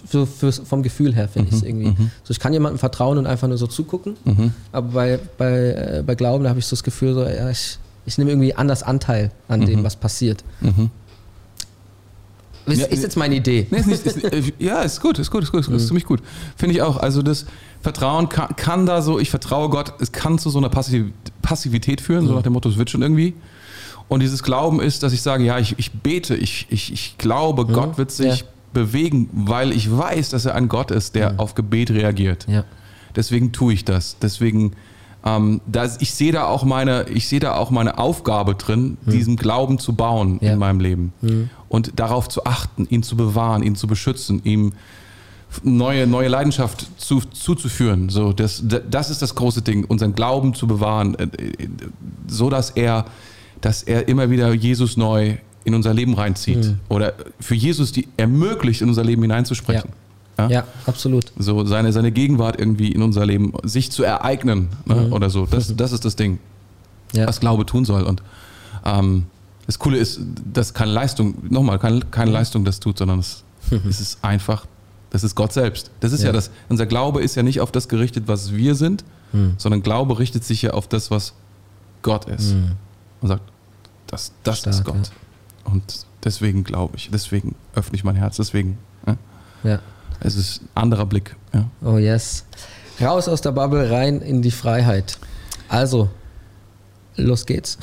[0.07, 1.68] für, für, vom Gefühl her finde ich es mhm.
[1.68, 2.03] irgendwie.
[2.03, 2.11] Mhm.
[2.22, 4.16] So, ich kann jemandem vertrauen und einfach nur so zugucken.
[4.25, 4.53] Mhm.
[4.70, 7.79] Aber bei, bei, äh, bei Glauben, da habe ich so das Gefühl, so, ja, ich,
[8.07, 10.45] ich nehme irgendwie anders Anteil an dem, was passiert.
[12.67, 13.67] Ist, ja, ist jetzt meine Idee.
[13.71, 16.07] Nee, ist nicht, ist, äh, ja, ist gut, ist gut, ist gut, ist, ist ziemlich
[16.07, 16.21] gut.
[16.57, 16.97] Finde ich auch.
[16.97, 17.45] Also das
[17.83, 21.07] Vertrauen kann, kann, da so, ich vertraue Gott, es kann zu so einer Passiv
[21.43, 22.29] Passivität führen, mhm.
[22.29, 23.35] so nach dem Motto, es wird schon irgendwie.
[24.09, 27.65] Und dieses Glauben ist, dass ich sage, ja, ich, ich bete, ich, ich, ich glaube,
[27.65, 27.73] mhm.
[27.73, 28.47] Gott wird sich ja.
[28.73, 31.41] bewegen, weil ich weiß, dass er ein Gott ist, der mhm.
[31.41, 32.47] auf Gebet reagiert.
[32.49, 32.65] Ja.
[33.15, 34.17] Deswegen tue ich das.
[34.21, 34.73] Deswegen
[35.25, 39.12] ähm, das, ich sehe da auch meine, ich sehe da auch meine Aufgabe drin, hm.
[39.12, 40.53] diesen Glauben zu bauen ja.
[40.53, 41.51] in meinem Leben hm.
[41.68, 44.75] und darauf zu achten, ihn zu bewahren, ihn zu beschützen, ihm
[45.62, 48.09] neue, neue Leidenschaft zu, zuzuführen.
[48.11, 51.68] So, das, das ist das große Ding, unseren Glauben zu bewahren, äh, äh,
[52.27, 53.07] so dass er,
[53.61, 56.81] dass er immer wieder Jesus neu in unser Leben reinzieht hm.
[56.91, 59.89] oder für Jesus die ermöglicht, in unser Leben hineinzusprechen.
[59.89, 60.03] Ja,
[60.39, 61.32] ja absolut.
[61.39, 64.95] So seine, seine Gegenwart irgendwie in unser Leben, sich zu ereignen ne?
[64.95, 65.12] mhm.
[65.12, 65.47] oder so.
[65.47, 66.39] Das, das ist das Ding,
[67.12, 67.26] ja.
[67.26, 68.03] was Glaube tun soll.
[68.03, 68.22] Und
[68.85, 69.26] ähm,
[69.66, 70.20] das Coole ist,
[70.53, 72.35] dass keine Leistung, nochmal, keine, keine mhm.
[72.35, 73.45] Leistung das tut, sondern es,
[73.89, 74.66] es ist einfach,
[75.11, 75.91] das ist Gott selbst.
[76.01, 76.26] Das ist ja.
[76.26, 76.32] ja.
[76.32, 79.55] das, unser Glaube ist ja nicht auf das gerichtet, was wir sind, mhm.
[79.59, 81.35] sondern Glaube richtet sich ja auf das, was
[82.03, 82.55] Gott ist.
[82.55, 82.72] Mhm.
[83.20, 83.43] Und sagt,
[84.07, 84.97] das, das Stark, ist Gott.
[84.97, 85.72] Ja.
[85.72, 88.78] Und deswegen glaube ich, deswegen öffne ich mein Herz, deswegen.
[89.07, 89.16] Ja.
[89.62, 89.78] ja.
[90.21, 91.37] Es ist ein anderer Blick.
[91.53, 91.67] Ja.
[91.83, 92.45] Oh yes.
[93.01, 95.19] Raus aus der Bubble, rein in die Freiheit.
[95.69, 96.09] Also,
[97.17, 97.79] los geht's.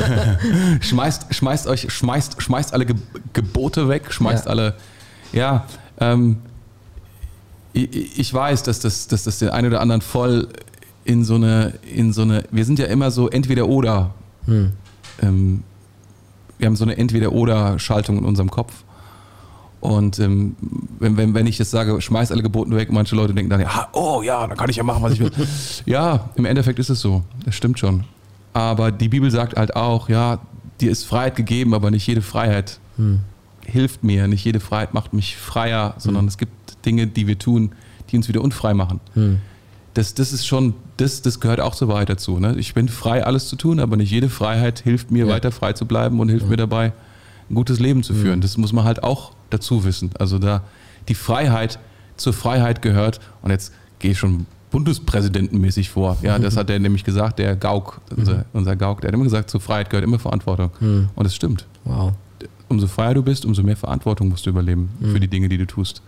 [0.80, 2.86] schmeißt, schmeißt euch, schmeißt, schmeißt alle
[3.32, 4.50] Gebote weg, schmeißt ja.
[4.50, 4.74] alle,
[5.32, 5.66] ja,
[5.98, 6.38] ähm,
[7.72, 10.48] ich, ich, weiß, dass das, dass das den einen oder anderen voll
[11.04, 14.14] in so eine, in so eine, wir sind ja immer so entweder oder.
[14.46, 14.72] Hm.
[15.20, 15.62] Ähm,
[16.58, 18.84] wir haben so eine Entweder-Oder-Schaltung in unserem Kopf.
[19.80, 20.56] Und ähm,
[20.98, 23.88] wenn, wenn, wenn ich jetzt sage, schmeiß alle Geboten weg, manche Leute denken dann, ja,
[23.92, 25.30] oh ja, dann kann ich ja machen, was ich will.
[25.86, 27.22] ja, im Endeffekt ist es so.
[27.44, 28.04] Das stimmt schon.
[28.52, 30.40] Aber die Bibel sagt halt auch, ja,
[30.80, 33.20] dir ist Freiheit gegeben, aber nicht jede Freiheit hm.
[33.64, 34.26] hilft mir.
[34.26, 36.28] Nicht jede Freiheit macht mich freier, sondern hm.
[36.28, 37.72] es gibt Dinge, die wir tun,
[38.10, 39.00] die uns wieder unfrei machen.
[39.14, 39.38] Hm
[39.98, 42.38] das, das ist schon, das, das gehört auch so weit dazu.
[42.38, 42.54] Ne?
[42.56, 45.32] Ich bin frei, alles zu tun, aber nicht jede Freiheit hilft mir, ja.
[45.32, 46.50] weiter frei zu bleiben und hilft ja.
[46.50, 46.92] mir dabei,
[47.50, 48.38] ein gutes Leben zu führen.
[48.38, 48.42] Mhm.
[48.42, 50.10] Das muss man halt auch dazu wissen.
[50.18, 50.62] Also da
[51.08, 51.78] die Freiheit
[52.16, 56.18] zur Freiheit gehört, und jetzt gehe ich schon bundespräsidentenmäßig vor.
[56.22, 58.44] Ja, das hat er nämlich gesagt, der Gauk, unser, mhm.
[58.52, 60.70] unser Gauk, der hat immer gesagt, zur Freiheit gehört immer Verantwortung.
[60.80, 61.08] Mhm.
[61.14, 61.66] Und es stimmt.
[61.84, 62.12] Wow.
[62.68, 65.12] Umso freier du bist, umso mehr Verantwortung musst du überleben mhm.
[65.12, 66.02] für die Dinge, die du tust.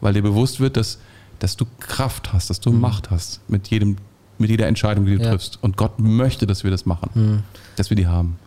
[0.00, 0.98] Weil dir bewusst wird, dass
[1.38, 2.80] dass du Kraft hast, dass du mhm.
[2.80, 3.96] Macht hast mit jedem,
[4.38, 5.30] mit jeder Entscheidung, die du ja.
[5.30, 5.58] triffst.
[5.62, 7.42] Und Gott möchte, dass wir das machen, mhm.
[7.76, 8.38] dass wir die haben.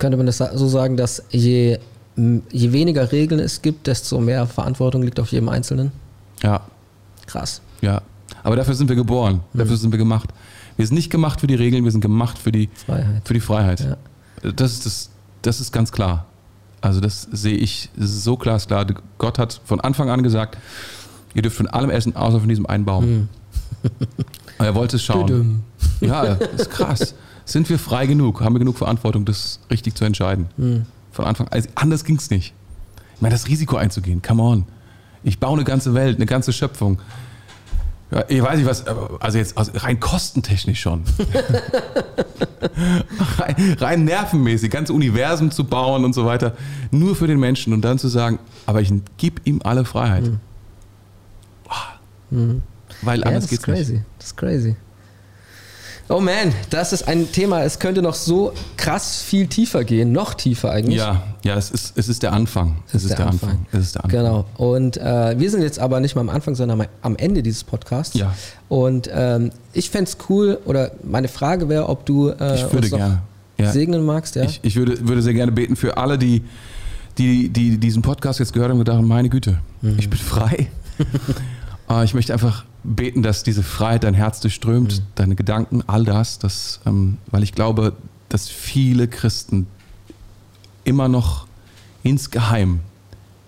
[0.00, 1.78] Könnte man das so sagen, dass je,
[2.16, 5.92] je weniger Regeln es gibt, desto mehr Verantwortung liegt auf jedem Einzelnen?
[6.42, 6.62] Ja.
[7.26, 7.60] Krass.
[7.80, 8.02] Ja.
[8.42, 9.58] Aber dafür sind wir geboren, mhm.
[9.58, 10.30] dafür sind wir gemacht.
[10.76, 13.22] Wir sind nicht gemacht für die Regeln, wir sind gemacht für die Freiheit.
[13.24, 13.80] Für die Freiheit.
[13.80, 13.96] Ja.
[14.50, 15.10] Das, ist das,
[15.42, 16.26] das ist ganz klar.
[16.80, 18.86] Also das sehe ich so glasklar.
[19.18, 20.56] Gott hat von Anfang an gesagt,
[21.34, 23.04] Ihr dürft von allem essen, außer von diesem einen Baum.
[23.04, 23.28] Mhm.
[24.58, 25.62] er wollte es schauen.
[26.00, 26.24] Ja,
[26.56, 27.14] ist krass.
[27.50, 28.42] Sind wir frei genug?
[28.42, 30.46] Haben wir genug Verantwortung, das richtig zu entscheiden?
[30.56, 30.86] Mhm.
[31.10, 31.52] Von Anfang an.
[31.52, 32.54] Also anders ging es nicht.
[33.16, 34.64] Ich meine, das Risiko einzugehen, come on.
[35.24, 37.00] Ich baue eine ganze Welt, eine ganze Schöpfung.
[38.12, 41.02] Ja, ich weiß nicht was, also jetzt rein kostentechnisch schon.
[43.38, 46.56] rein, rein, nervenmäßig, ganze Universum zu bauen und so weiter,
[46.92, 50.30] nur für den Menschen und dann zu sagen, aber ich gebe ihm alle Freiheit.
[52.30, 52.62] Mhm.
[53.02, 53.92] Weil anders ja, geht's crazy.
[53.94, 54.04] nicht.
[54.18, 54.76] Das ist crazy.
[56.10, 60.34] Oh man, das ist ein Thema, es könnte noch so krass viel tiefer gehen, noch
[60.34, 60.98] tiefer eigentlich.
[60.98, 62.82] Ja, ja, es ist, es ist der Anfang.
[62.88, 63.50] Es, es ist, der, der Anfang.
[63.50, 63.66] Anfang.
[63.70, 64.20] Es ist der Anfang.
[64.20, 64.44] Genau.
[64.56, 68.16] Und äh, wir sind jetzt aber nicht mal am Anfang, sondern am Ende dieses Podcasts.
[68.16, 68.34] Ja.
[68.68, 72.90] Und ähm, ich fände es cool, oder meine Frage wäre, ob du äh, ich würde
[72.90, 73.22] gerne.
[73.56, 73.70] Ja.
[73.70, 74.34] segnen magst.
[74.34, 74.42] Ja?
[74.42, 76.42] Ich, ich, würde, würde sehr gerne beten für alle, die,
[77.18, 79.96] die, die diesen Podcast jetzt gehört haben und gedacht haben, meine Güte, mhm.
[79.96, 80.66] ich bin frei.
[81.86, 85.06] Ah, ich möchte einfach beten, dass diese Freiheit dein Herz durchströmt, mhm.
[85.14, 87.94] deine Gedanken, all das, das ähm, weil ich glaube,
[88.28, 89.66] dass viele Christen
[90.84, 91.46] immer noch
[92.02, 92.80] insgeheim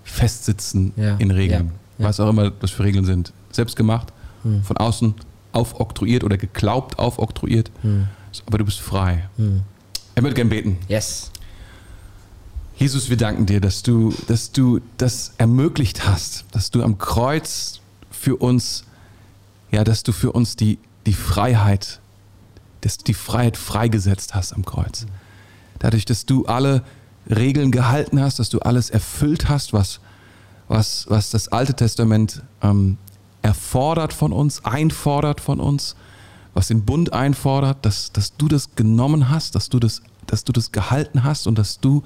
[0.05, 1.17] festsitzen ja.
[1.17, 2.03] in Regeln, ja.
[2.03, 2.09] Ja.
[2.09, 3.33] was auch immer das für Regeln sind.
[3.51, 4.13] Selbstgemacht,
[4.45, 4.63] mhm.
[4.63, 5.15] von außen
[5.53, 8.09] aufoktroyiert oder geglaubt aufoktroyiert, mhm.
[8.47, 9.29] aber du bist frei.
[9.37, 9.63] Mhm.
[10.15, 10.79] Er würde gerne beten.
[10.89, 11.31] Yes.
[12.77, 17.81] Jesus, wir danken dir, dass du, dass du das ermöglicht hast, dass du am Kreuz
[18.11, 18.85] für uns,
[19.73, 22.01] ja, dass du für uns die, die Freiheit,
[22.83, 25.07] dass du die Freiheit freigesetzt hast am Kreuz.
[25.81, 26.85] Dadurch, dass du alle
[27.29, 30.01] Regeln gehalten hast, dass du alles erfüllt hast, was,
[30.69, 32.99] was, was das Alte Testament ähm,
[33.41, 35.97] erfordert von uns, einfordert von uns,
[36.55, 40.53] was den Bund einfordert, dass, dass du das genommen hast, dass du das, dass du
[40.53, 42.03] das gehalten hast und dass du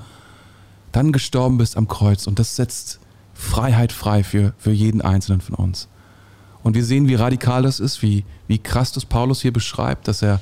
[0.92, 2.26] dann gestorben bist am Kreuz.
[2.26, 3.00] Und das setzt
[3.34, 5.88] Freiheit frei für, für jeden Einzelnen von uns.
[6.66, 10.20] Und wir sehen, wie radikal das ist, wie, wie krass das Paulus hier beschreibt, dass
[10.20, 10.40] er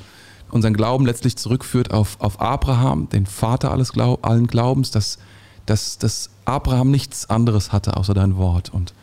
[0.50, 5.18] unseren Glauben letztlich zurückführt auf, auf Abraham, den Vater alles Glaub, allen Glaubens, dass,
[5.66, 8.94] dass, dass Abraham nichts anderes hatte außer dein Wort und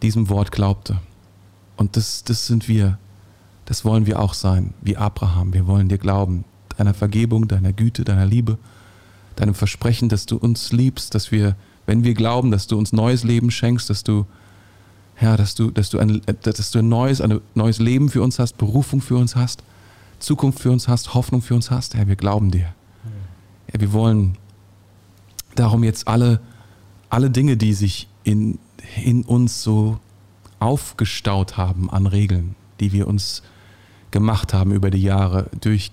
[0.00, 0.96] diesem Wort glaubte.
[1.76, 2.96] Und das, das sind wir.
[3.66, 5.52] Das wollen wir auch sein, wie Abraham.
[5.52, 6.46] Wir wollen dir glauben,
[6.78, 8.56] deiner Vergebung, deiner Güte, deiner Liebe,
[9.36, 11.54] deinem Versprechen, dass du uns liebst, dass wir,
[11.84, 14.24] wenn wir glauben, dass du uns neues Leben schenkst, dass du
[15.16, 18.38] Herr, dass du, dass du ein, dass du ein neues, ein neues Leben für uns
[18.38, 19.62] hast, Berufung für uns hast,
[20.18, 21.94] Zukunft für uns hast, Hoffnung für uns hast.
[21.94, 22.74] Herr, wir glauben dir.
[23.66, 24.36] Herr, wir wollen
[25.54, 26.40] darum jetzt alle,
[27.08, 28.58] alle Dinge, die sich in,
[29.02, 29.98] in uns so
[30.58, 33.42] aufgestaut haben an Regeln, die wir uns
[34.10, 35.92] gemacht haben über die Jahre, durch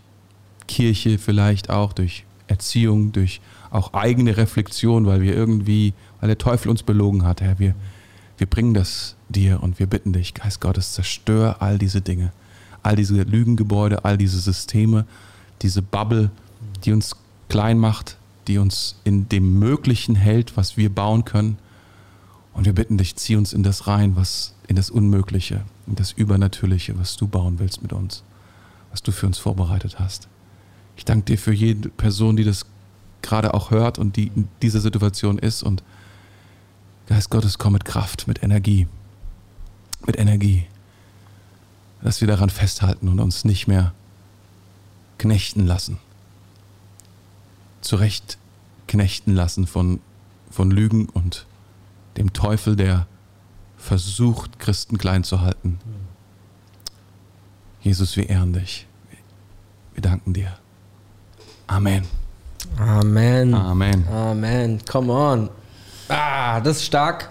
[0.67, 3.39] Kirche vielleicht auch, durch Erziehung, durch
[3.71, 7.73] auch eigene Reflexion, weil wir irgendwie, weil der Teufel uns belogen hat, Herr, wir,
[8.37, 12.31] wir bringen das dir und wir bitten dich, Geist Gottes, zerstör all diese Dinge,
[12.81, 15.05] all diese Lügengebäude, all diese Systeme,
[15.61, 16.31] diese Bubble,
[16.83, 17.15] die uns
[17.49, 18.17] klein macht,
[18.47, 21.57] die uns in dem Möglichen hält, was wir bauen können.
[22.53, 26.11] Und wir bitten dich, zieh uns in das rein, was in das Unmögliche, in das
[26.11, 28.23] Übernatürliche, was du bauen willst mit uns,
[28.91, 30.27] was du für uns vorbereitet hast.
[30.95, 32.65] Ich danke dir für jede Person, die das
[33.21, 35.63] gerade auch hört und die in dieser Situation ist.
[35.63, 35.83] Und
[37.07, 38.87] Geist Gottes, komm mit Kraft, mit Energie,
[40.05, 40.65] mit Energie,
[42.01, 43.93] dass wir daran festhalten und uns nicht mehr
[45.17, 45.97] knechten lassen,
[47.81, 48.37] zurecht
[48.87, 49.99] knechten lassen von,
[50.49, 51.45] von Lügen und
[52.17, 53.07] dem Teufel, der
[53.77, 55.79] versucht, Christen klein zu halten.
[57.81, 58.87] Jesus, wir ehren dich.
[59.93, 60.57] Wir danken dir.
[61.67, 62.05] Amen.
[62.77, 63.53] Amen.
[63.53, 64.07] Amen.
[64.07, 64.79] Amen.
[64.85, 65.49] Come on.
[66.09, 67.29] Ah, das ist stark.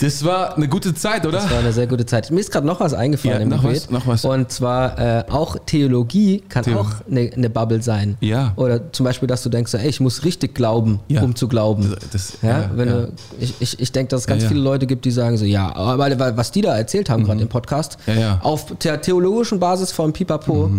[0.00, 1.38] Das war eine gute Zeit, oder?
[1.38, 2.28] Das war eine sehr gute Zeit.
[2.32, 3.82] Mir ist gerade noch was eingefallen Ja, im noch Gebet.
[3.84, 4.24] was, noch was.
[4.24, 8.16] Und zwar äh, auch Theologie kann Theo- auch eine, eine Bubble sein.
[8.20, 8.52] Ja.
[8.56, 11.22] Oder zum Beispiel, dass du denkst, ey, ich muss richtig glauben, Ja.
[11.22, 11.94] um zu glauben.
[11.94, 12.88] Das- das- ja, ja, wenn.
[12.88, 15.72] Du, ich, ich, ich denke, dass es ganz viele Leute gibt, die sagen so, ja,
[15.76, 17.96] aber weil, weil, was die da erzählt haben gerade im Podcast,
[18.42, 20.70] auf der theologischen Basis von Pipapo,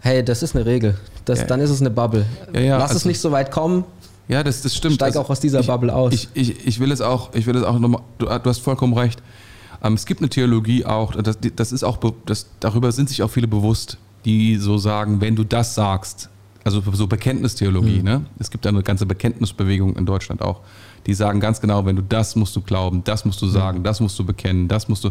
[0.00, 0.96] hey, das ist eine Regel.
[1.26, 1.46] Das.
[1.46, 2.24] Dann ist es eine Bubble.
[2.54, 3.84] Ja, ja, Lass es also- nicht so weit kommen,
[4.28, 4.96] Ja, das, das stimmt.
[4.96, 6.12] steig Also auch aus dieser ich, Bubble aus.
[6.12, 8.92] Ich, ich, ich will es auch, ich will es auch nochmal, du, du hast vollkommen
[8.92, 9.22] recht.
[9.82, 13.30] Ähm, es gibt eine Theologie auch, das, das ist auch, das, darüber sind sich auch
[13.30, 16.28] viele bewusst, die so sagen, wenn du das sagst,
[16.64, 17.08] also so Mhm.
[17.08, 18.26] Bekenntnistheologie, ne?
[18.38, 20.60] Es gibt eine ganze Bekenntnisbewegung in Deutschland auch,
[21.06, 23.50] die sagen ganz genau, wenn du das musst du glauben, das musst du Mhm.
[23.50, 25.10] sagen, das musst du bekennen, das musst du.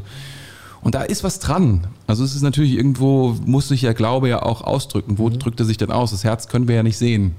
[0.81, 1.87] Und da ist was dran.
[2.05, 5.17] Also es ist natürlich irgendwo, muss sich ja Glaube ja auch ausdrücken.
[5.17, 5.39] Wo Mhm.
[5.39, 6.11] drückt er sich denn aus?
[6.11, 7.33] Das Herz können wir ja nicht sehen.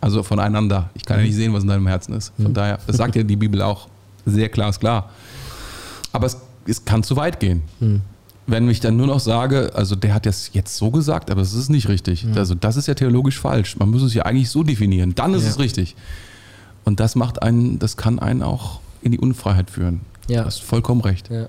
[0.00, 0.90] Also voneinander.
[0.94, 2.32] Ich kann ja nicht sehen, was in deinem Herzen ist.
[2.40, 3.88] Von daher, das sagt ja die Bibel auch
[4.26, 5.10] sehr glasklar.
[6.12, 6.36] Aber es,
[6.66, 7.62] es kann zu weit gehen.
[8.46, 11.52] Wenn ich dann nur noch sage, also der hat das jetzt so gesagt, aber es
[11.52, 12.26] ist nicht richtig.
[12.36, 13.76] Also das ist ja theologisch falsch.
[13.76, 15.14] Man muss es ja eigentlich so definieren.
[15.14, 15.50] Dann ist Ja.
[15.50, 15.96] es richtig.
[16.84, 20.00] Und das macht einen, das kann einen auch in die Unfreiheit führen.
[20.28, 20.40] Ja.
[20.42, 21.28] Du hast vollkommen recht.
[21.30, 21.48] Ja.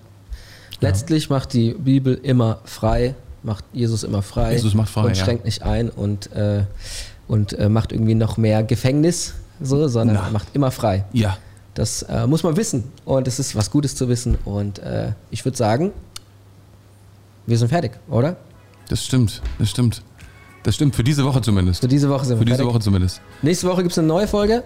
[0.82, 4.54] Letztlich macht die Bibel immer frei, macht Jesus immer frei.
[4.54, 5.24] Jesus macht frei, Und ja.
[5.24, 6.64] schränkt nicht ein und, äh,
[7.30, 10.30] und äh, macht irgendwie noch mehr Gefängnis, so, sondern Na.
[10.32, 11.06] macht immer frei.
[11.14, 11.38] Ja.
[11.76, 14.38] Das äh, muss man wissen und es ist was Gutes zu wissen.
[14.44, 15.92] Und äh, ich würde sagen,
[17.46, 18.36] wir sind fertig, oder?
[18.90, 20.02] Das stimmt, das stimmt.
[20.64, 21.80] Das stimmt, für diese Woche zumindest.
[21.82, 22.74] Für diese Woche sind Für wir diese fertig.
[22.74, 23.22] Woche zumindest.
[23.42, 24.64] Nächste Woche gibt es eine neue Folge.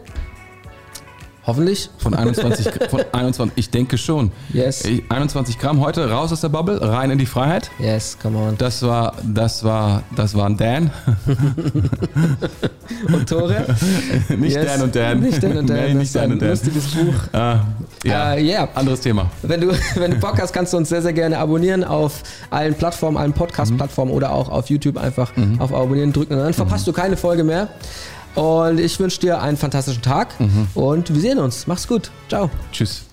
[1.45, 1.89] Hoffentlich.
[1.97, 4.31] Von 21, von 21 ich denke schon.
[4.53, 4.85] Yes.
[4.85, 7.69] Ich- 21 Gramm heute raus aus der Bubble, rein in die Freiheit.
[7.79, 8.57] Yes, come on.
[8.57, 10.89] Das war, das war, das waren Dan.
[13.13, 13.65] Und Tore?
[14.37, 14.65] nicht Yes.
[14.65, 15.19] Dan und Dan.
[15.19, 15.77] Nicht Dan und Dan.
[15.77, 16.49] Nee, nicht Dan ein und Dan.
[16.49, 17.13] lustiges Buch.
[17.33, 17.59] Ah,
[18.03, 18.33] ja.
[18.35, 18.67] Äh, yeah.
[18.75, 19.29] Anderes Thema.
[19.41, 22.73] Wenn du, wenn du Bock hast, kannst du uns sehr, sehr gerne abonnieren auf allen
[22.75, 26.33] Plattformen, allen Podcast-Plattformen oder auch auf YouTube einfach auf Abonnieren drücken.
[26.33, 27.69] Und dann verpasst du keine Folge mehr.
[28.36, 30.36] Und ich wünsche dir einen fantastischen Tag
[30.73, 31.67] und wir sehen uns.
[31.67, 32.09] Mach's gut.
[32.29, 32.49] Ciao.
[32.71, 33.05] Tschüss.